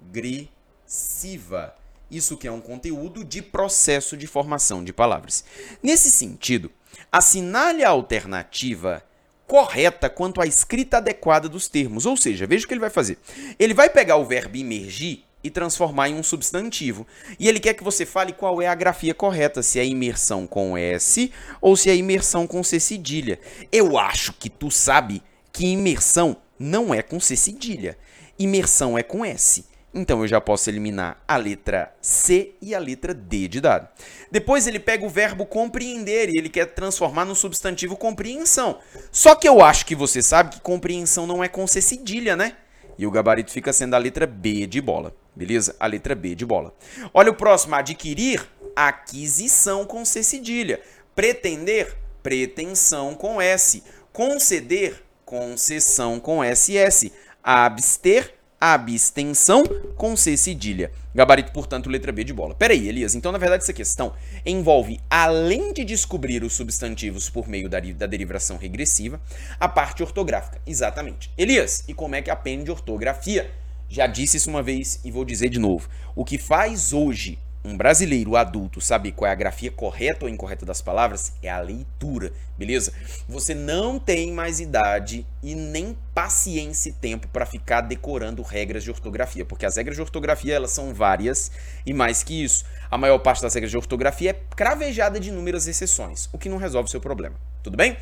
Regressiva. 0.00 1.76
Isso 2.10 2.36
que 2.36 2.46
é 2.46 2.52
um 2.52 2.60
conteúdo 2.60 3.24
de 3.24 3.42
processo 3.42 4.16
de 4.16 4.26
formação 4.26 4.84
de 4.84 4.92
palavras. 4.92 5.44
Nesse 5.82 6.10
sentido, 6.10 6.70
assinale 7.10 7.82
a 7.82 7.88
alternativa 7.88 9.02
correta 9.52 10.08
quanto 10.08 10.40
à 10.40 10.46
escrita 10.46 10.96
adequada 10.96 11.46
dos 11.46 11.68
termos. 11.68 12.06
Ou 12.06 12.16
seja, 12.16 12.46
veja 12.46 12.64
o 12.64 12.68
que 12.68 12.72
ele 12.72 12.80
vai 12.80 12.88
fazer. 12.88 13.18
Ele 13.58 13.74
vai 13.74 13.90
pegar 13.90 14.16
o 14.16 14.24
verbo 14.24 14.56
imergir 14.56 15.24
e 15.44 15.50
transformar 15.50 16.08
em 16.08 16.14
um 16.14 16.22
substantivo. 16.22 17.06
E 17.38 17.50
ele 17.50 17.60
quer 17.60 17.74
que 17.74 17.84
você 17.84 18.06
fale 18.06 18.32
qual 18.32 18.62
é 18.62 18.66
a 18.66 18.74
grafia 18.74 19.12
correta, 19.12 19.62
se 19.62 19.78
é 19.78 19.84
imersão 19.84 20.46
com 20.46 20.74
S 20.74 21.30
ou 21.60 21.76
se 21.76 21.90
é 21.90 21.94
imersão 21.94 22.46
com 22.46 22.64
C 22.64 22.80
cedilha. 22.80 23.38
Eu 23.70 23.98
acho 23.98 24.32
que 24.32 24.48
tu 24.48 24.70
sabe 24.70 25.22
que 25.52 25.66
imersão 25.66 26.38
não 26.58 26.94
é 26.94 27.02
com 27.02 27.20
C 27.20 27.36
cedilha. 27.36 27.98
Imersão 28.38 28.96
é 28.96 29.02
com 29.02 29.22
S. 29.22 29.66
Então 29.94 30.22
eu 30.22 30.28
já 30.28 30.40
posso 30.40 30.70
eliminar 30.70 31.22
a 31.28 31.36
letra 31.36 31.94
C 32.00 32.54
e 32.62 32.74
a 32.74 32.78
letra 32.78 33.12
D 33.12 33.46
de 33.46 33.60
dado. 33.60 33.88
Depois 34.30 34.66
ele 34.66 34.80
pega 34.80 35.04
o 35.04 35.08
verbo 35.08 35.44
compreender 35.44 36.30
e 36.30 36.38
ele 36.38 36.48
quer 36.48 36.66
transformar 36.66 37.26
no 37.26 37.34
substantivo 37.34 37.96
compreensão. 37.96 38.78
Só 39.10 39.34
que 39.34 39.46
eu 39.46 39.62
acho 39.62 39.84
que 39.84 39.94
você 39.94 40.22
sabe 40.22 40.50
que 40.50 40.60
compreensão 40.60 41.26
não 41.26 41.44
é 41.44 41.48
com 41.48 41.66
C 41.66 41.82
cedilha, 41.82 42.34
né? 42.34 42.56
E 42.98 43.06
o 43.06 43.10
gabarito 43.10 43.50
fica 43.50 43.72
sendo 43.72 43.94
a 43.94 43.98
letra 43.98 44.26
B 44.26 44.66
de 44.66 44.80
bola. 44.80 45.14
Beleza? 45.34 45.76
A 45.78 45.86
letra 45.86 46.14
B 46.14 46.34
de 46.34 46.46
bola. 46.46 46.74
Olha 47.12 47.30
o 47.30 47.34
próximo, 47.34 47.74
adquirir, 47.74 48.46
aquisição 48.74 49.84
com 49.84 50.04
C 50.04 50.22
cedilha. 50.22 50.80
Pretender, 51.14 51.96
pretensão 52.22 53.14
com 53.14 53.40
S. 53.40 53.82
Conceder, 54.12 55.02
concessão 55.24 56.18
com 56.20 56.42
SS. 56.42 57.12
Abster, 57.42 58.34
abstenção 58.62 59.64
com 59.96 60.16
C 60.16 60.36
cedilha. 60.36 60.92
Gabarito, 61.12 61.50
portanto, 61.50 61.90
letra 61.90 62.12
B 62.12 62.22
de 62.22 62.32
bola. 62.32 62.54
Peraí, 62.54 62.88
Elias, 62.88 63.16
então 63.16 63.32
na 63.32 63.38
verdade 63.38 63.64
essa 63.64 63.72
questão 63.72 64.12
envolve, 64.46 65.00
além 65.10 65.72
de 65.72 65.84
descobrir 65.84 66.44
os 66.44 66.52
substantivos 66.52 67.28
por 67.28 67.48
meio 67.48 67.68
da, 67.68 67.80
da 67.80 68.06
derivação 68.06 68.56
regressiva, 68.56 69.20
a 69.58 69.68
parte 69.68 70.02
ortográfica. 70.02 70.60
Exatamente. 70.64 71.28
Elias, 71.36 71.82
e 71.88 71.92
como 71.92 72.14
é 72.14 72.22
que 72.22 72.30
aprende 72.30 72.70
ortografia? 72.70 73.50
Já 73.88 74.06
disse 74.06 74.36
isso 74.36 74.48
uma 74.48 74.62
vez 74.62 75.00
e 75.04 75.10
vou 75.10 75.24
dizer 75.24 75.48
de 75.48 75.58
novo. 75.58 75.88
O 76.14 76.24
que 76.24 76.38
faz 76.38 76.92
hoje 76.92 77.38
um 77.64 77.76
brasileiro 77.76 78.36
adulto 78.36 78.80
saber 78.80 79.12
qual 79.12 79.28
é 79.28 79.32
a 79.32 79.36
grafia 79.36 79.70
correta 79.70 80.24
ou 80.24 80.28
incorreta 80.28 80.66
das 80.66 80.82
palavras 80.82 81.32
é 81.42 81.48
a 81.48 81.60
leitura, 81.60 82.32
beleza? 82.58 82.92
Você 83.28 83.54
não 83.54 83.98
tem 84.00 84.32
mais 84.32 84.58
idade 84.58 85.24
e 85.42 85.54
nem 85.54 85.96
paciência 86.12 86.90
e 86.90 86.92
tempo 86.92 87.28
para 87.28 87.46
ficar 87.46 87.82
decorando 87.82 88.42
regras 88.42 88.82
de 88.82 88.90
ortografia, 88.90 89.44
porque 89.44 89.64
as 89.64 89.76
regras 89.76 89.96
de 89.96 90.02
ortografia 90.02 90.54
elas 90.54 90.72
são 90.72 90.92
várias 90.92 91.52
e 91.86 91.94
mais 91.94 92.22
que 92.22 92.42
isso, 92.42 92.64
a 92.90 92.98
maior 92.98 93.18
parte 93.18 93.42
das 93.42 93.54
regras 93.54 93.70
de 93.70 93.76
ortografia 93.76 94.30
é 94.30 94.40
cravejada 94.56 95.20
de 95.20 95.28
inúmeras 95.28 95.68
exceções, 95.68 96.28
o 96.32 96.38
que 96.38 96.48
não 96.48 96.56
resolve 96.56 96.88
o 96.88 96.90
seu 96.90 97.00
problema. 97.00 97.36
Tudo 97.62 97.76
bem? 97.76 97.96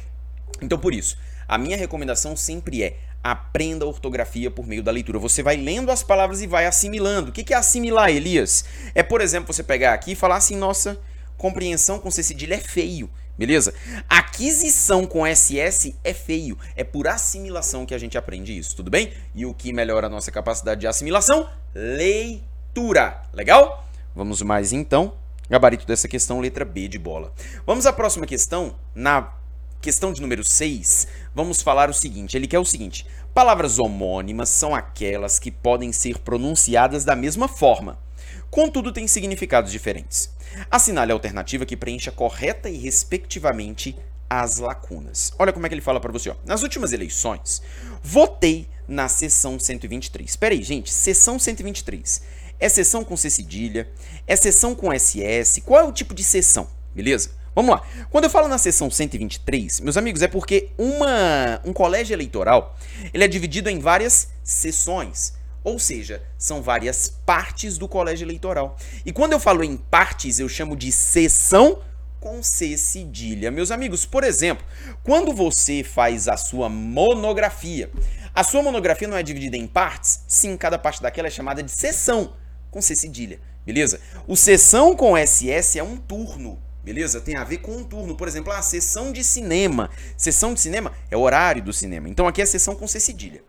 Então 0.62 0.78
por 0.78 0.94
isso, 0.94 1.18
a 1.50 1.58
minha 1.58 1.76
recomendação 1.76 2.36
sempre 2.36 2.84
é 2.84 2.96
aprenda 3.24 3.84
ortografia 3.84 4.52
por 4.52 4.64
meio 4.64 4.84
da 4.84 4.92
leitura. 4.92 5.18
Você 5.18 5.42
vai 5.42 5.56
lendo 5.56 5.90
as 5.90 6.00
palavras 6.00 6.40
e 6.40 6.46
vai 6.46 6.64
assimilando. 6.64 7.30
O 7.30 7.32
que 7.32 7.52
é 7.52 7.56
assimilar, 7.56 8.08
Elias? 8.08 8.64
É, 8.94 9.02
por 9.02 9.20
exemplo, 9.20 9.52
você 9.52 9.64
pegar 9.64 9.92
aqui 9.92 10.12
e 10.12 10.14
falar 10.14 10.36
assim, 10.36 10.54
nossa, 10.54 11.00
compreensão 11.36 11.98
com 11.98 12.08
C 12.08 12.22
cedilha 12.22 12.54
é 12.54 12.58
feio, 12.58 13.10
beleza? 13.36 13.74
Aquisição 14.08 15.04
com 15.04 15.26
SS 15.26 15.96
é 16.04 16.14
feio. 16.14 16.56
É 16.76 16.84
por 16.84 17.08
assimilação 17.08 17.84
que 17.84 17.96
a 17.96 17.98
gente 17.98 18.16
aprende 18.16 18.56
isso, 18.56 18.76
tudo 18.76 18.88
bem? 18.88 19.12
E 19.34 19.44
o 19.44 19.52
que 19.52 19.72
melhora 19.72 20.06
a 20.06 20.10
nossa 20.10 20.30
capacidade 20.30 20.82
de 20.82 20.86
assimilação? 20.86 21.50
Leitura. 21.74 23.22
Legal? 23.32 23.88
Vamos 24.14 24.40
mais 24.40 24.72
então. 24.72 25.14
Gabarito 25.48 25.84
dessa 25.84 26.06
questão, 26.06 26.38
letra 26.38 26.64
B 26.64 26.86
de 26.86 26.96
bola. 26.96 27.32
Vamos 27.66 27.86
à 27.86 27.92
próxima 27.92 28.24
questão, 28.24 28.76
na 28.94 29.39
questão 29.80 30.12
de 30.12 30.20
número 30.20 30.44
6, 30.44 31.06
vamos 31.34 31.62
falar 31.62 31.88
o 31.88 31.94
seguinte. 31.94 32.36
Ele 32.36 32.46
quer 32.46 32.58
o 32.58 32.64
seguinte: 32.64 33.06
palavras 33.34 33.78
homônimas 33.78 34.48
são 34.48 34.74
aquelas 34.74 35.38
que 35.38 35.50
podem 35.50 35.92
ser 35.92 36.18
pronunciadas 36.18 37.04
da 37.04 37.16
mesma 37.16 37.48
forma, 37.48 37.98
contudo 38.50 38.92
têm 38.92 39.08
significados 39.08 39.72
diferentes. 39.72 40.30
Assinale 40.70 41.12
a 41.12 41.14
alternativa 41.14 41.64
que 41.64 41.76
preencha 41.76 42.10
correta 42.10 42.68
e 42.68 42.76
respectivamente 42.76 43.96
as 44.28 44.58
lacunas. 44.58 45.32
Olha 45.38 45.52
como 45.52 45.66
é 45.66 45.68
que 45.68 45.74
ele 45.74 45.82
fala 45.82 46.00
para 46.00 46.12
você. 46.12 46.30
Ó. 46.30 46.36
Nas 46.44 46.62
últimas 46.62 46.92
eleições, 46.92 47.62
votei 48.02 48.68
na 48.86 49.08
sessão 49.08 49.58
123. 49.58 50.28
Espera 50.28 50.54
aí, 50.54 50.62
gente. 50.62 50.92
Sessão 50.92 51.38
123. 51.38 52.22
É 52.58 52.68
sessão 52.68 53.02
com 53.02 53.16
C 53.16 53.30
cedilha? 53.30 53.90
É 54.26 54.36
sessão 54.36 54.74
com 54.74 54.92
SS? 54.92 55.62
Qual 55.62 55.80
é 55.80 55.84
o 55.84 55.92
tipo 55.92 56.14
de 56.14 56.22
sessão? 56.22 56.68
Beleza? 56.94 57.39
Vamos 57.54 57.72
lá. 57.72 57.82
Quando 58.10 58.24
eu 58.24 58.30
falo 58.30 58.46
na 58.46 58.58
seção 58.58 58.90
123, 58.90 59.80
meus 59.80 59.96
amigos, 59.96 60.22
é 60.22 60.28
porque 60.28 60.70
uma, 60.78 61.60
um 61.64 61.72
colégio 61.72 62.14
eleitoral 62.14 62.76
ele 63.12 63.24
é 63.24 63.28
dividido 63.28 63.68
em 63.68 63.78
várias 63.78 64.28
sessões. 64.42 65.34
Ou 65.62 65.78
seja, 65.78 66.22
são 66.38 66.62
várias 66.62 67.08
partes 67.26 67.76
do 67.76 67.86
colégio 67.86 68.24
eleitoral. 68.24 68.76
E 69.04 69.12
quando 69.12 69.32
eu 69.32 69.40
falo 69.40 69.62
em 69.62 69.76
partes, 69.76 70.38
eu 70.38 70.48
chamo 70.48 70.74
de 70.74 70.90
sessão 70.90 71.80
com 72.18 72.42
C 72.42 72.78
cedilha. 72.78 73.50
Meus 73.50 73.70
amigos, 73.70 74.06
por 74.06 74.24
exemplo, 74.24 74.64
quando 75.02 75.32
você 75.32 75.82
faz 75.82 76.28
a 76.28 76.36
sua 76.36 76.68
monografia, 76.68 77.90
a 78.34 78.44
sua 78.44 78.62
monografia 78.62 79.08
não 79.08 79.16
é 79.16 79.22
dividida 79.22 79.56
em 79.56 79.66
partes? 79.66 80.22
Sim, 80.26 80.56
cada 80.56 80.78
parte 80.78 81.02
daquela 81.02 81.28
é 81.28 81.30
chamada 81.30 81.62
de 81.62 81.70
sessão 81.70 82.34
com 82.70 82.80
C 82.80 82.94
cedilha. 82.94 83.40
Beleza? 83.66 84.00
O 84.26 84.36
sessão 84.36 84.94
com 84.94 85.14
SS 85.16 85.78
é 85.78 85.82
um 85.82 85.96
turno 85.96 86.58
beleza? 86.82 87.20
Tem 87.20 87.36
a 87.36 87.44
ver 87.44 87.58
com 87.58 87.76
um 87.76 87.84
turno. 87.84 88.16
Por 88.16 88.28
exemplo, 88.28 88.52
a 88.52 88.62
sessão 88.62 89.12
de 89.12 89.22
cinema. 89.24 89.90
Sessão 90.16 90.54
de 90.54 90.60
cinema 90.60 90.92
é 91.10 91.16
o 91.16 91.20
horário 91.20 91.62
do 91.62 91.72
cinema. 91.72 92.08
Então 92.08 92.26
aqui 92.26 92.40
é 92.40 92.44
a 92.44 92.46
sessão 92.46 92.74
com 92.74 92.86
C 92.86 92.98
cedilha. 93.00 93.42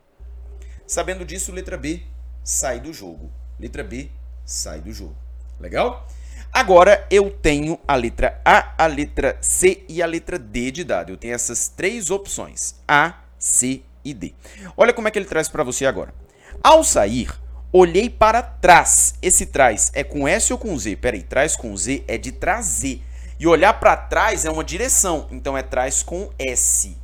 Sabendo 0.85 1.23
disso, 1.23 1.51
letra 1.51 1.77
B 1.77 2.03
sai 2.43 2.79
do 2.79 2.93
jogo. 2.93 3.31
Letra 3.59 3.83
B 3.83 4.09
sai 4.45 4.81
do 4.81 4.91
jogo. 4.91 5.15
Legal? 5.59 6.07
Agora 6.51 7.07
eu 7.09 7.31
tenho 7.31 7.79
a 7.87 7.95
letra 7.95 8.41
A, 8.43 8.73
a 8.77 8.85
letra 8.85 9.37
C 9.39 9.85
e 9.87 10.01
a 10.01 10.05
letra 10.05 10.37
D 10.37 10.69
de 10.71 10.83
dado. 10.83 11.11
Eu 11.11 11.17
tenho 11.17 11.33
essas 11.33 11.69
três 11.69 12.11
opções: 12.11 12.75
A, 12.85 13.21
C 13.39 13.83
e 14.03 14.13
D. 14.13 14.33
Olha 14.75 14.91
como 14.91 15.07
é 15.07 15.11
que 15.11 15.17
ele 15.17 15.25
traz 15.25 15.47
para 15.47 15.63
você 15.63 15.85
agora. 15.85 16.13
Ao 16.61 16.83
sair, 16.83 17.31
olhei 17.71 18.09
para 18.09 18.41
trás. 18.41 19.15
Esse 19.21 19.45
trás 19.45 19.91
é 19.93 20.03
com 20.03 20.27
S 20.27 20.51
ou 20.51 20.59
com 20.59 20.77
Z? 20.77 20.97
Peraí, 20.97 21.23
trás 21.23 21.55
com 21.55 21.75
Z 21.77 22.03
é 22.05 22.17
de 22.17 22.33
trazer. 22.33 23.01
E 23.41 23.47
olhar 23.47 23.73
para 23.73 23.97
trás 23.97 24.45
é 24.45 24.51
uma 24.51 24.63
direção, 24.63 25.25
então 25.31 25.57
é 25.57 25.63
trás 25.63 26.03
com 26.03 26.29
S. 26.37 26.95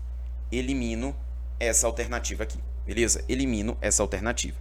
Elimino 0.51 1.15
essa 1.59 1.87
alternativa 1.87 2.43
aqui, 2.43 2.59
beleza? 2.85 3.25
Elimino 3.27 3.75
essa 3.81 4.03
alternativa. 4.03 4.55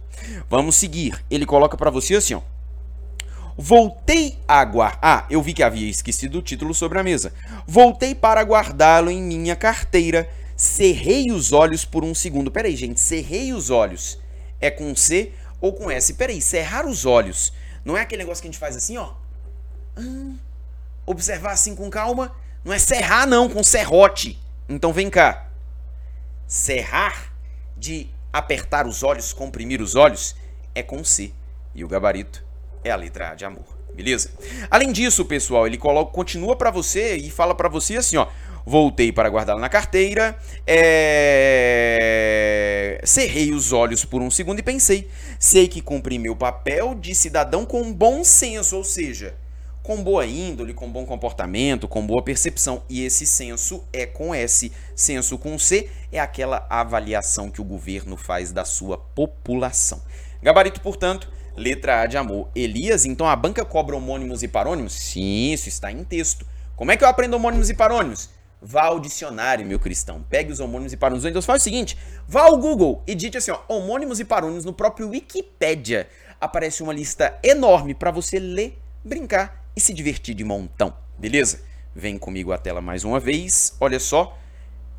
Vamos 0.49 0.75
seguir. 0.75 1.23
Ele 1.29 1.45
coloca 1.45 1.77
para 1.77 1.91
você 1.91 2.15
assim, 2.15 2.33
ó. 2.33 2.41
Voltei 3.55 4.39
a 4.47 4.65
guardar. 4.65 4.99
Ah, 5.03 5.27
eu 5.29 5.39
vi 5.39 5.53
que 5.53 5.61
havia 5.61 5.87
esquecido 5.87 6.39
o 6.39 6.41
título 6.41 6.73
sobre 6.73 6.97
a 6.97 7.03
mesa. 7.03 7.31
Voltei 7.67 8.15
para 8.15 8.41
guardá-lo 8.41 9.11
em 9.11 9.21
minha 9.21 9.55
carteira. 9.55 10.27
Cerrei 10.55 11.25
os 11.31 11.53
olhos 11.53 11.85
por 11.85 12.03
um 12.03 12.15
segundo. 12.15 12.49
Peraí, 12.49 12.75
gente. 12.75 12.99
Cerrei 12.99 13.53
os 13.53 13.69
olhos. 13.69 14.19
É 14.59 14.71
com 14.71 14.95
C 14.95 15.31
ou 15.61 15.73
com 15.73 15.91
S? 15.91 16.11
Peraí, 16.15 16.41
cerrar 16.41 16.87
os 16.87 17.05
olhos. 17.05 17.53
Não 17.85 17.95
é 17.95 18.01
aquele 18.01 18.23
negócio 18.23 18.41
que 18.41 18.47
a 18.47 18.51
gente 18.51 18.59
faz 18.59 18.75
assim, 18.75 18.97
ó. 18.97 19.13
Hum, 19.95 20.37
observar 21.07 21.53
assim 21.53 21.75
com 21.75 21.89
calma. 21.89 22.35
Não 22.63 22.71
é 22.71 22.77
serrar, 22.77 23.25
não, 23.25 23.49
com 23.49 23.63
serrote. 23.63 24.39
Então 24.69 24.93
vem 24.93 25.09
cá. 25.09 25.47
Serrar, 26.45 27.33
de 27.75 28.07
apertar 28.31 28.85
os 28.85 29.01
olhos, 29.01 29.33
comprimir 29.33 29.81
os 29.81 29.95
olhos, 29.95 30.35
é 30.75 30.83
com 30.83 31.03
C. 31.03 31.33
E 31.73 31.83
o 31.83 31.87
gabarito 31.87 32.45
é 32.83 32.91
a 32.91 32.95
letra 32.95 33.31
A 33.31 33.35
de 33.35 33.45
amor. 33.45 33.65
Beleza? 33.95 34.29
Além 34.69 34.91
disso, 34.91 35.25
pessoal, 35.25 35.65
ele 35.65 35.77
coloca, 35.77 36.11
continua 36.11 36.55
para 36.55 36.69
você 36.69 37.15
e 37.15 37.31
fala 37.31 37.55
para 37.55 37.69
você 37.69 37.95
assim, 37.95 38.17
ó. 38.17 38.27
Voltei 38.65 39.13
para 39.13 39.29
guardá-la 39.29 39.61
na 39.61 39.69
carteira, 39.69 40.37
é... 40.67 41.89
cerrei 43.05 43.53
os 43.53 43.71
olhos 43.71 44.03
por 44.03 44.21
um 44.21 44.29
segundo 44.29 44.59
e 44.59 44.63
pensei. 44.63 45.09
Sei 45.39 45.69
que 45.69 45.81
cumpri 45.81 46.19
meu 46.19 46.35
papel 46.35 46.93
de 46.93 47.15
cidadão 47.15 47.65
com 47.65 47.93
bom 47.93 48.25
senso, 48.25 48.75
ou 48.75 48.83
seja, 48.83 49.37
com 49.87 50.03
boa 50.03 50.25
índole, 50.25 50.73
com 50.73 50.91
bom 50.91 51.05
comportamento, 51.05 51.87
com 51.87 52.05
boa 52.05 52.21
percepção. 52.21 52.83
E 52.89 53.05
esse 53.05 53.25
senso 53.25 53.87
é 53.93 54.05
com 54.05 54.35
S. 54.35 54.69
Senso 54.93 55.37
com 55.37 55.57
C 55.57 55.89
é 56.11 56.19
aquela 56.19 56.67
avaliação 56.69 57.49
que 57.49 57.61
o 57.61 57.63
governo 57.63 58.17
faz 58.17 58.51
da 58.51 58.65
sua 58.65 58.97
população. 58.97 60.01
Gabarito, 60.43 60.81
portanto, 60.81 61.31
letra 61.55 62.01
A 62.01 62.05
de 62.05 62.17
amor. 62.17 62.49
Elias, 62.53 63.05
então 63.05 63.29
a 63.29 63.33
banca 63.33 63.63
cobra 63.63 63.95
homônimos 63.95 64.43
e 64.43 64.49
parônimos? 64.49 64.91
Sim, 64.91 65.53
isso 65.53 65.69
está 65.69 65.89
em 65.89 66.03
texto. 66.03 66.45
Como 66.75 66.91
é 66.91 66.97
que 66.97 67.05
eu 67.05 67.07
aprendo 67.07 67.37
homônimos 67.37 67.69
e 67.69 67.73
parônimos? 67.73 68.29
Vá 68.61 68.87
ao 68.87 68.99
dicionário, 68.99 69.65
meu 69.65 69.79
cristão. 69.79 70.21
Pegue 70.29 70.51
os 70.51 70.59
homônimos 70.59 70.91
e 70.91 70.97
parônimos. 70.97 71.23
Então 71.23 71.41
faz 71.41 71.61
o 71.61 71.63
seguinte: 71.63 71.97
vá 72.27 72.41
ao 72.41 72.57
Google 72.57 73.03
e 73.07 73.15
digite 73.15 73.37
assim, 73.37 73.51
ó, 73.51 73.61
homônimos 73.69 74.19
e 74.19 74.25
parônimos 74.25 74.65
no 74.65 74.73
próprio 74.73 75.07
Wikipédia. 75.07 76.09
Aparece 76.41 76.83
uma 76.83 76.91
lista 76.91 77.39
enorme 77.41 77.93
para 77.93 78.11
você 78.11 78.37
ler, 78.37 78.77
brincar 79.01 79.65
e 79.77 79.79
se 79.79 79.93
divertir 79.93 80.33
de 80.33 80.43
montão, 80.43 80.91
beleza? 81.19 81.61
Vem 81.95 82.17
comigo 82.17 82.51
à 82.51 82.57
tela 82.57 82.81
mais 82.81 83.03
uma 83.03 83.19
vez. 83.19 83.75
Olha 83.79 83.99
só, 83.99 84.35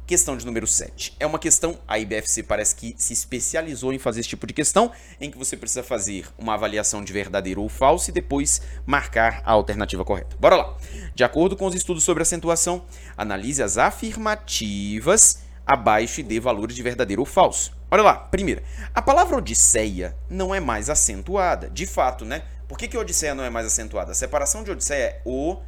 questão 0.06 0.36
de 0.36 0.46
número 0.46 0.68
7. 0.68 1.16
É 1.18 1.26
uma 1.26 1.40
questão, 1.40 1.80
a 1.88 1.98
IBFC 1.98 2.44
parece 2.44 2.76
que 2.76 2.94
se 2.96 3.12
especializou 3.12 3.92
em 3.92 3.98
fazer 3.98 4.20
esse 4.20 4.28
tipo 4.28 4.46
de 4.46 4.54
questão, 4.54 4.92
em 5.20 5.32
que 5.32 5.36
você 5.36 5.56
precisa 5.56 5.82
fazer 5.82 6.28
uma 6.38 6.54
avaliação 6.54 7.02
de 7.02 7.12
verdadeiro 7.12 7.60
ou 7.60 7.68
falso 7.68 8.10
e 8.10 8.12
depois 8.12 8.62
marcar 8.86 9.42
a 9.44 9.50
alternativa 9.50 10.04
correta. 10.04 10.36
Bora 10.38 10.54
lá. 10.54 10.76
De 11.12 11.24
acordo 11.24 11.56
com 11.56 11.66
os 11.66 11.74
estudos 11.74 12.04
sobre 12.04 12.22
acentuação, 12.22 12.84
analise 13.16 13.60
as 13.60 13.78
afirmativas 13.78 15.40
abaixo 15.68 16.20
e 16.20 16.22
dê 16.22 16.40
valores 16.40 16.74
de 16.74 16.82
verdadeiro 16.82 17.20
ou 17.20 17.26
falso. 17.26 17.76
Olha 17.90 18.02
lá, 18.02 18.14
primeira, 18.14 18.62
a 18.94 19.02
palavra 19.02 19.36
Odisseia 19.36 20.16
não 20.30 20.54
é 20.54 20.60
mais 20.60 20.88
acentuada. 20.88 21.68
De 21.68 21.86
fato, 21.86 22.24
né? 22.24 22.42
Por 22.66 22.78
que, 22.78 22.88
que 22.88 22.96
Odisseia 22.96 23.34
não 23.34 23.44
é 23.44 23.50
mais 23.50 23.66
acentuada? 23.66 24.12
A 24.12 24.14
separação 24.14 24.64
de 24.64 24.70
Odisseia 24.70 25.04
é 25.04 25.22
o, 25.24 25.58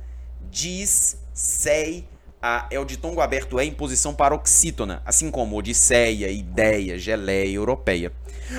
diz, 0.51 1.19
sei, 1.35 2.09
a, 2.43 2.67
é 2.71 2.79
o 2.79 2.85
ditongo 2.85 3.21
aberto 3.21 3.61
é 3.61 3.65
em 3.65 3.73
posição 3.73 4.15
paroxítona, 4.15 5.03
assim 5.05 5.31
como 5.31 5.57
Odisseia, 5.57 6.31
ideia, 6.31 6.99
geleia, 6.99 7.55
europeia. 7.55 8.13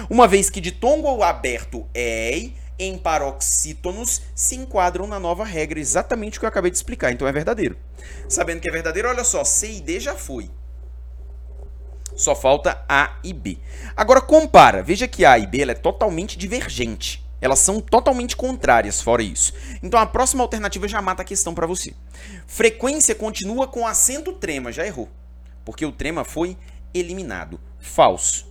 Uma 0.09 0.27
vez 0.27 0.49
que 0.49 0.61
ditongo 0.61 1.23
aberto 1.23 1.87
é 1.93 2.49
em 2.79 2.97
paroxítonos 2.97 4.21
se 4.33 4.55
enquadram 4.55 5.05
na 5.05 5.19
nova 5.19 5.43
regra, 5.43 5.79
exatamente 5.79 6.37
o 6.37 6.39
que 6.39 6.45
eu 6.45 6.49
acabei 6.49 6.71
de 6.71 6.77
explicar, 6.77 7.11
então 7.11 7.27
é 7.27 7.31
verdadeiro. 7.31 7.77
Sabendo 8.27 8.59
que 8.59 8.67
é 8.67 8.71
verdadeiro, 8.71 9.07
olha 9.09 9.23
só, 9.23 9.43
C 9.43 9.71
e 9.71 9.81
D 9.81 9.99
já 9.99 10.15
foi. 10.15 10.49
Só 12.15 12.35
falta 12.35 12.83
A 12.87 13.17
e 13.23 13.33
B. 13.33 13.57
Agora 13.95 14.21
compara, 14.21 14.83
veja 14.83 15.07
que 15.07 15.25
A 15.25 15.37
e 15.39 15.47
B 15.47 15.61
é 15.61 15.73
totalmente 15.73 16.37
divergente. 16.37 17.23
Elas 17.41 17.59
são 17.59 17.81
totalmente 17.81 18.35
contrárias, 18.35 19.01
fora 19.01 19.23
isso. 19.23 19.53
Então 19.81 19.99
a 19.99 20.05
próxima 20.05 20.43
alternativa 20.43 20.87
já 20.87 21.01
mata 21.01 21.23
a 21.23 21.25
questão 21.25 21.55
para 21.55 21.65
você. 21.65 21.93
Frequência 22.45 23.15
continua 23.15 23.67
com 23.67 23.87
acento 23.87 24.33
trema, 24.33 24.71
já 24.71 24.85
errou. 24.85 25.09
Porque 25.65 25.85
o 25.85 25.91
trema 25.91 26.23
foi 26.23 26.55
eliminado. 26.93 27.59
Falso. 27.79 28.47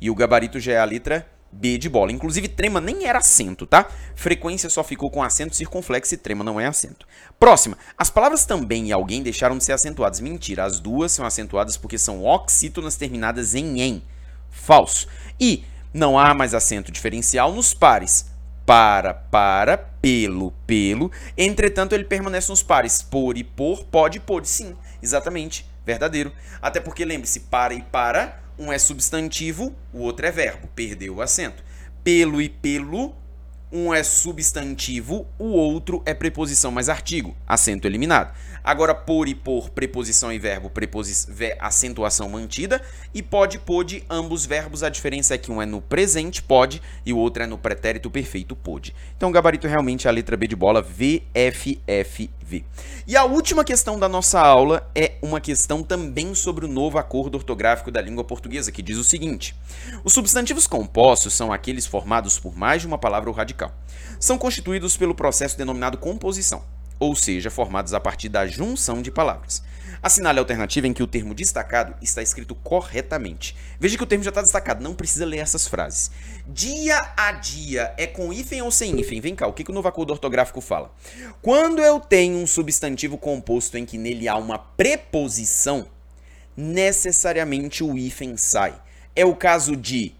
E 0.00 0.08
o 0.10 0.14
gabarito 0.14 0.58
já 0.58 0.72
é 0.72 0.78
a 0.78 0.84
letra 0.84 1.28
B 1.50 1.78
de 1.78 1.88
bola. 1.88 2.12
Inclusive, 2.12 2.48
trema 2.48 2.80
nem 2.80 3.06
era 3.06 3.18
acento, 3.18 3.66
tá? 3.66 3.88
Frequência 4.14 4.68
só 4.68 4.84
ficou 4.84 5.10
com 5.10 5.22
acento 5.22 5.56
circunflexo 5.56 6.14
e 6.14 6.16
trema 6.16 6.44
não 6.44 6.60
é 6.60 6.66
acento. 6.66 7.06
Próxima. 7.38 7.76
As 7.96 8.10
palavras 8.10 8.44
também 8.44 8.88
e 8.88 8.92
alguém 8.92 9.22
deixaram 9.22 9.56
de 9.56 9.64
ser 9.64 9.72
acentuadas. 9.72 10.20
Mentira, 10.20 10.64
as 10.64 10.78
duas 10.78 11.12
são 11.12 11.24
acentuadas 11.24 11.76
porque 11.76 11.98
são 11.98 12.24
oxítonas 12.24 12.96
terminadas 12.96 13.54
em 13.54 13.80
em. 13.80 14.02
Falso. 14.50 15.08
E 15.40 15.64
não 15.92 16.18
há 16.18 16.34
mais 16.34 16.54
acento 16.54 16.92
diferencial 16.92 17.52
nos 17.52 17.72
pares. 17.72 18.26
Para, 18.66 19.14
para, 19.14 19.78
pelo, 19.78 20.50
pelo. 20.66 21.10
Entretanto, 21.36 21.94
ele 21.94 22.04
permanece 22.04 22.50
nos 22.50 22.62
pares. 22.62 23.00
Por 23.00 23.38
e 23.38 23.44
por, 23.44 23.84
pode, 23.84 24.20
pode. 24.20 24.46
Sim, 24.46 24.76
exatamente. 25.02 25.66
Verdadeiro. 25.86 26.30
Até 26.60 26.78
porque, 26.78 27.02
lembre-se, 27.02 27.40
para 27.40 27.72
e 27.72 27.82
para, 27.82 28.38
um 28.58 28.72
é 28.72 28.78
substantivo, 28.78 29.74
o 29.92 30.00
outro 30.00 30.26
é 30.26 30.30
verbo. 30.30 30.68
Perdeu 30.74 31.16
o 31.16 31.22
acento. 31.22 31.62
Pelo 32.02 32.40
e 32.40 32.48
pelo, 32.48 33.14
um 33.70 33.92
é 33.92 34.02
substantivo, 34.02 35.26
o 35.38 35.48
outro 35.48 36.02
é 36.06 36.14
preposição 36.14 36.70
mais 36.70 36.88
artigo. 36.88 37.36
Acento 37.46 37.86
eliminado. 37.86 38.34
Agora, 38.64 38.94
por 38.94 39.28
e 39.28 39.34
por, 39.34 39.70
preposição 39.70 40.32
e 40.32 40.38
verbo, 40.38 40.68
preposi 40.70 41.26
acentuação 41.58 42.28
mantida. 42.28 42.82
E 43.14 43.22
pode, 43.22 43.58
pode, 43.58 44.04
ambos 44.10 44.44
verbos, 44.44 44.82
a 44.82 44.88
diferença 44.88 45.34
é 45.34 45.38
que 45.38 45.50
um 45.50 45.62
é 45.62 45.66
no 45.66 45.80
presente, 45.80 46.42
pode, 46.42 46.82
e 47.04 47.12
o 47.12 47.18
outro 47.18 47.42
é 47.42 47.46
no 47.46 47.56
pretérito 47.56 48.10
perfeito, 48.10 48.56
pode. 48.56 48.94
Então, 49.16 49.28
o 49.28 49.32
gabarito 49.32 49.66
realmente 49.66 50.06
é 50.06 50.10
a 50.10 50.12
letra 50.12 50.36
B 50.36 50.46
de 50.46 50.56
bola, 50.56 50.82
E 53.06 53.16
a 53.16 53.24
última 53.24 53.64
questão 53.64 53.98
da 53.98 54.08
nossa 54.08 54.40
aula 54.40 54.90
é 54.94 55.16
uma 55.22 55.40
questão 55.40 55.82
também 55.82 56.34
sobre 56.34 56.64
o 56.64 56.68
novo 56.68 56.98
acordo 56.98 57.36
ortográfico 57.36 57.90
da 57.90 58.00
língua 58.00 58.24
portuguesa, 58.24 58.72
que 58.72 58.82
diz 58.82 58.96
o 58.96 59.04
seguinte: 59.04 59.54
Os 60.04 60.12
substantivos 60.12 60.66
compostos 60.66 61.34
são 61.34 61.52
aqueles 61.52 61.86
formados 61.86 62.38
por 62.38 62.56
mais 62.56 62.82
de 62.82 62.88
uma 62.88 62.98
palavra 62.98 63.28
ou 63.28 63.36
radical. 63.36 63.72
São 64.18 64.38
constituídos 64.38 64.96
pelo 64.96 65.14
processo 65.14 65.56
denominado 65.58 65.98
composição 65.98 66.62
ou 66.98 67.14
seja, 67.14 67.50
formados 67.50 67.94
a 67.94 68.00
partir 68.00 68.28
da 68.28 68.46
junção 68.46 69.00
de 69.00 69.10
palavras. 69.10 69.62
Assinale 70.02 70.38
a 70.38 70.42
alternativa 70.42 70.86
em 70.86 70.92
que 70.92 71.02
o 71.02 71.06
termo 71.06 71.34
destacado 71.34 71.94
está 72.00 72.22
escrito 72.22 72.54
corretamente. 72.54 73.56
Veja 73.80 73.96
que 73.96 74.02
o 74.02 74.06
termo 74.06 74.22
já 74.22 74.30
está 74.30 74.42
destacado, 74.42 74.82
não 74.82 74.94
precisa 74.94 75.26
ler 75.26 75.38
essas 75.38 75.66
frases. 75.66 76.10
Dia 76.46 77.12
a 77.16 77.32
dia 77.32 77.92
é 77.96 78.06
com 78.06 78.32
hífen 78.32 78.62
ou 78.62 78.70
sem 78.70 78.98
hífen? 79.00 79.20
Vem 79.20 79.34
cá, 79.34 79.46
o 79.46 79.52
que, 79.52 79.64
que 79.64 79.70
o 79.70 79.74
novo 79.74 79.88
acordo 79.88 80.12
ortográfico 80.12 80.60
fala? 80.60 80.92
Quando 81.42 81.80
eu 81.80 81.98
tenho 81.98 82.38
um 82.38 82.46
substantivo 82.46 83.18
composto 83.18 83.76
em 83.76 83.84
que 83.84 83.98
nele 83.98 84.28
há 84.28 84.36
uma 84.36 84.58
preposição, 84.58 85.88
necessariamente 86.56 87.82
o 87.82 87.96
hífen 87.96 88.36
sai. 88.36 88.74
É 89.14 89.24
o 89.24 89.34
caso 89.34 89.76
de 89.76 90.14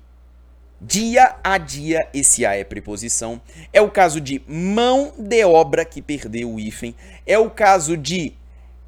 Dia 0.81 1.35
a 1.43 1.59
dia, 1.59 2.09
esse 2.14 2.47
A 2.47 2.55
é 2.55 2.62
preposição. 2.62 3.43
É 3.73 3.83
o 3.83 3.91
caso 3.91 4.21
de 4.21 4.41
mão 4.47 5.12
de 5.19 5.45
obra 5.45 5.85
que 5.85 6.01
perdeu 6.01 6.53
o 6.53 6.61
hífen. 6.61 6.95
É 7.27 7.37
o 7.37 7.51
caso 7.51 7.97
de 7.97 8.33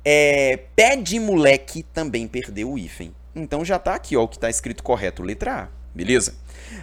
é, 0.05 0.61
pé 0.77 0.95
de 0.95 1.19
moleque 1.19 1.83
também 1.83 2.29
perdeu 2.29 2.71
o 2.71 2.79
hífen. 2.79 3.13
Então 3.35 3.65
já 3.65 3.77
tá 3.77 3.97
aqui 3.97 4.17
ó, 4.17 4.23
o 4.23 4.29
que 4.29 4.37
está 4.37 4.49
escrito 4.49 4.85
correto, 4.85 5.21
letra 5.23 5.65
A, 5.65 5.69
beleza? 5.93 6.35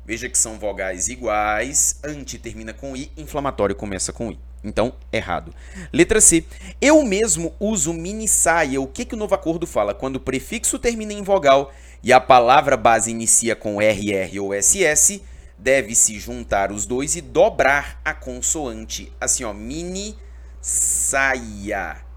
Veja 0.06 0.30
que 0.30 0.38
são 0.38 0.60
vogais 0.60 1.08
iguais, 1.08 2.00
anti 2.04 2.38
termina 2.38 2.74
com 2.74 2.96
i, 2.96 3.12
inflamatório 3.18 3.76
começa 3.76 4.14
com 4.14 4.32
i. 4.32 4.40
Então, 4.64 4.94
errado. 5.12 5.54
Letra 5.92 6.22
C. 6.22 6.46
Eu 6.80 7.04
mesmo 7.04 7.54
uso 7.60 7.94
mini 7.94 8.28
saia. 8.28 8.80
O 8.80 8.88
que, 8.88 9.06
que 9.06 9.16
o 9.16 9.18
novo 9.18 9.34
acordo 9.34 9.66
fala? 9.66 9.94
Quando 9.94 10.18
o 10.18 10.20
prefixo 10.20 10.78
termina 10.78 11.14
em 11.14 11.24
vogal 11.24 11.74
e 12.04 12.14
a 12.14 12.20
palavra 12.20 12.78
base 12.78 13.10
inicia 13.10 13.56
com 13.56 13.82
RR 13.82 14.40
ou 14.40 14.54
SS, 14.54 15.24
deve-se 15.58 16.20
juntar 16.20 16.72
os 16.72 16.86
dois 16.86 17.16
e 17.16 17.22
dobrar 17.22 18.00
a 18.06 18.14
consoante. 18.14 19.12
Assim, 19.20 19.44
ó, 19.44 19.54
mini 19.54 20.16
saia. 20.62 22.11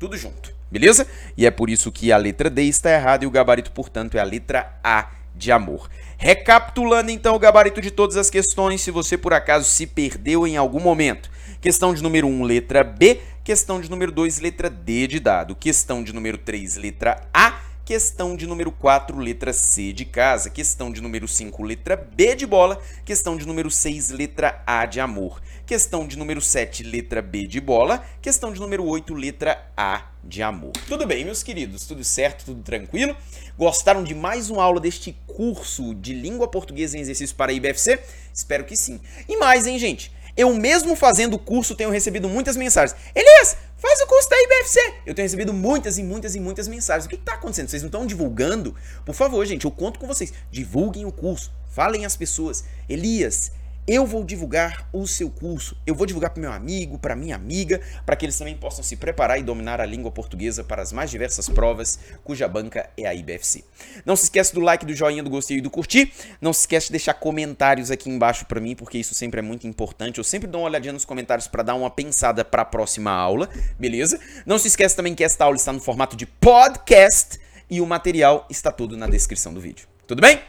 Tudo 0.00 0.16
junto. 0.16 0.59
Beleza? 0.70 1.06
E 1.36 1.44
é 1.44 1.50
por 1.50 1.68
isso 1.68 1.90
que 1.90 2.12
a 2.12 2.16
letra 2.16 2.48
D 2.48 2.62
está 2.62 2.90
errada 2.90 3.24
e 3.24 3.26
o 3.26 3.30
gabarito, 3.30 3.72
portanto, 3.72 4.16
é 4.16 4.20
a 4.20 4.24
letra 4.24 4.78
A 4.84 5.10
de 5.34 5.50
amor. 5.50 5.88
Recapitulando 6.16 7.10
então 7.10 7.34
o 7.34 7.38
gabarito 7.38 7.80
de 7.80 7.90
todas 7.90 8.16
as 8.16 8.28
questões, 8.28 8.82
se 8.82 8.90
você 8.90 9.16
por 9.16 9.32
acaso 9.32 9.68
se 9.68 9.86
perdeu 9.86 10.46
em 10.46 10.56
algum 10.56 10.80
momento. 10.80 11.30
Questão 11.60 11.92
de 11.94 12.02
número 12.02 12.26
1, 12.26 12.42
letra 12.42 12.84
B. 12.84 13.20
Questão 13.42 13.80
de 13.80 13.90
número 13.90 14.12
2, 14.12 14.38
letra 14.38 14.70
D 14.70 15.06
de 15.06 15.18
dado. 15.18 15.56
Questão 15.56 16.04
de 16.04 16.12
número 16.12 16.38
3, 16.38 16.76
letra 16.76 17.26
A. 17.32 17.60
Questão 17.84 18.36
de 18.36 18.46
número 18.46 18.70
4, 18.70 19.18
letra 19.18 19.52
C 19.52 19.92
de 19.92 20.04
casa. 20.04 20.48
Questão 20.48 20.92
de 20.92 21.00
número 21.00 21.26
5, 21.26 21.62
letra 21.62 21.96
B 21.96 22.36
de 22.36 22.46
bola. 22.46 22.80
Questão 23.04 23.36
de 23.36 23.46
número 23.46 23.70
6, 23.70 24.10
letra 24.10 24.62
A 24.66 24.86
de 24.86 25.00
amor. 25.00 25.40
Questão 25.70 26.04
de 26.04 26.18
número 26.18 26.40
7, 26.40 26.82
letra 26.82 27.22
B 27.22 27.46
de 27.46 27.60
bola. 27.60 28.04
Questão 28.20 28.52
de 28.52 28.58
número 28.58 28.84
8, 28.84 29.14
letra 29.14 29.70
A 29.76 30.10
de 30.24 30.42
amor. 30.42 30.72
Tudo 30.88 31.06
bem, 31.06 31.24
meus 31.24 31.44
queridos? 31.44 31.86
Tudo 31.86 32.02
certo? 32.02 32.44
Tudo 32.44 32.60
tranquilo? 32.60 33.16
Gostaram 33.56 34.02
de 34.02 34.12
mais 34.12 34.50
uma 34.50 34.64
aula 34.64 34.80
deste 34.80 35.16
curso 35.28 35.94
de 35.94 36.12
língua 36.12 36.48
portuguesa 36.48 36.98
em 36.98 37.00
exercício 37.00 37.36
para 37.36 37.52
a 37.52 37.54
IBFC? 37.54 38.00
Espero 38.34 38.64
que 38.64 38.76
sim. 38.76 39.00
E 39.28 39.36
mais, 39.36 39.64
hein, 39.64 39.78
gente? 39.78 40.12
Eu 40.36 40.52
mesmo 40.56 40.96
fazendo 40.96 41.34
o 41.34 41.38
curso 41.38 41.76
tenho 41.76 41.90
recebido 41.90 42.28
muitas 42.28 42.56
mensagens. 42.56 42.98
Elias, 43.14 43.56
faz 43.76 44.00
o 44.00 44.08
curso 44.08 44.28
da 44.28 44.42
IBFC. 44.42 44.94
Eu 45.06 45.14
tenho 45.14 45.26
recebido 45.26 45.52
muitas 45.52 45.98
e 45.98 46.02
muitas 46.02 46.34
e 46.34 46.40
muitas 46.40 46.66
mensagens. 46.66 47.06
O 47.06 47.08
que 47.08 47.14
está 47.14 47.34
acontecendo? 47.34 47.68
Vocês 47.68 47.82
não 47.82 47.86
estão 47.86 48.04
divulgando? 48.04 48.74
Por 49.06 49.14
favor, 49.14 49.46
gente, 49.46 49.66
eu 49.66 49.70
conto 49.70 50.00
com 50.00 50.08
vocês. 50.08 50.32
Divulguem 50.50 51.04
o 51.04 51.12
curso. 51.12 51.52
Falem 51.70 52.04
às 52.04 52.16
pessoas. 52.16 52.64
Elias, 52.88 53.52
eu 53.86 54.06
vou 54.06 54.22
divulgar 54.24 54.88
o 54.92 55.06
seu 55.06 55.30
curso. 55.30 55.76
Eu 55.86 55.94
vou 55.94 56.06
divulgar 56.06 56.30
para 56.30 56.40
meu 56.40 56.52
amigo, 56.52 56.98
para 56.98 57.16
minha 57.16 57.34
amiga, 57.34 57.80
para 58.06 58.14
que 58.14 58.24
eles 58.24 58.38
também 58.38 58.56
possam 58.56 58.84
se 58.84 58.96
preparar 58.96 59.38
e 59.38 59.42
dominar 59.42 59.80
a 59.80 59.86
língua 59.86 60.10
portuguesa 60.10 60.62
para 60.62 60.82
as 60.82 60.92
mais 60.92 61.10
diversas 61.10 61.48
provas, 61.48 61.98
cuja 62.22 62.46
banca 62.46 62.88
é 62.96 63.06
a 63.06 63.14
IBFC. 63.14 63.64
Não 64.04 64.14
se 64.16 64.24
esqueça 64.24 64.54
do 64.54 64.60
like, 64.60 64.86
do 64.86 64.94
joinha, 64.94 65.22
do 65.22 65.30
gostei 65.30 65.58
e 65.58 65.60
do 65.60 65.70
curtir. 65.70 66.12
Não 66.40 66.52
se 66.52 66.60
esquece 66.60 66.86
de 66.86 66.92
deixar 66.92 67.14
comentários 67.14 67.90
aqui 67.90 68.08
embaixo 68.08 68.46
para 68.46 68.60
mim, 68.60 68.74
porque 68.76 68.98
isso 68.98 69.14
sempre 69.14 69.40
é 69.40 69.42
muito 69.42 69.66
importante. 69.66 70.18
Eu 70.18 70.24
sempre 70.24 70.48
dou 70.48 70.60
uma 70.60 70.68
olhadinha 70.68 70.92
nos 70.92 71.04
comentários 71.04 71.48
para 71.48 71.62
dar 71.62 71.74
uma 71.74 71.90
pensada 71.90 72.44
para 72.44 72.62
a 72.62 72.64
próxima 72.66 73.10
aula, 73.10 73.48
beleza? 73.78 74.20
Não 74.46 74.58
se 74.58 74.68
esquece 74.68 74.94
também 74.94 75.14
que 75.14 75.24
esta 75.24 75.44
aula 75.44 75.56
está 75.56 75.72
no 75.72 75.80
formato 75.80 76.16
de 76.16 76.26
podcast 76.26 77.40
e 77.68 77.80
o 77.80 77.86
material 77.86 78.46
está 78.48 78.70
todo 78.70 78.96
na 78.96 79.06
descrição 79.06 79.52
do 79.52 79.60
vídeo. 79.60 79.88
Tudo 80.06 80.20
bem? 80.20 80.40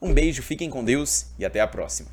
Um 0.00 0.12
beijo, 0.12 0.42
fiquem 0.42 0.68
com 0.68 0.84
Deus 0.84 1.26
e 1.38 1.44
até 1.44 1.60
a 1.60 1.66
próxima. 1.66 2.12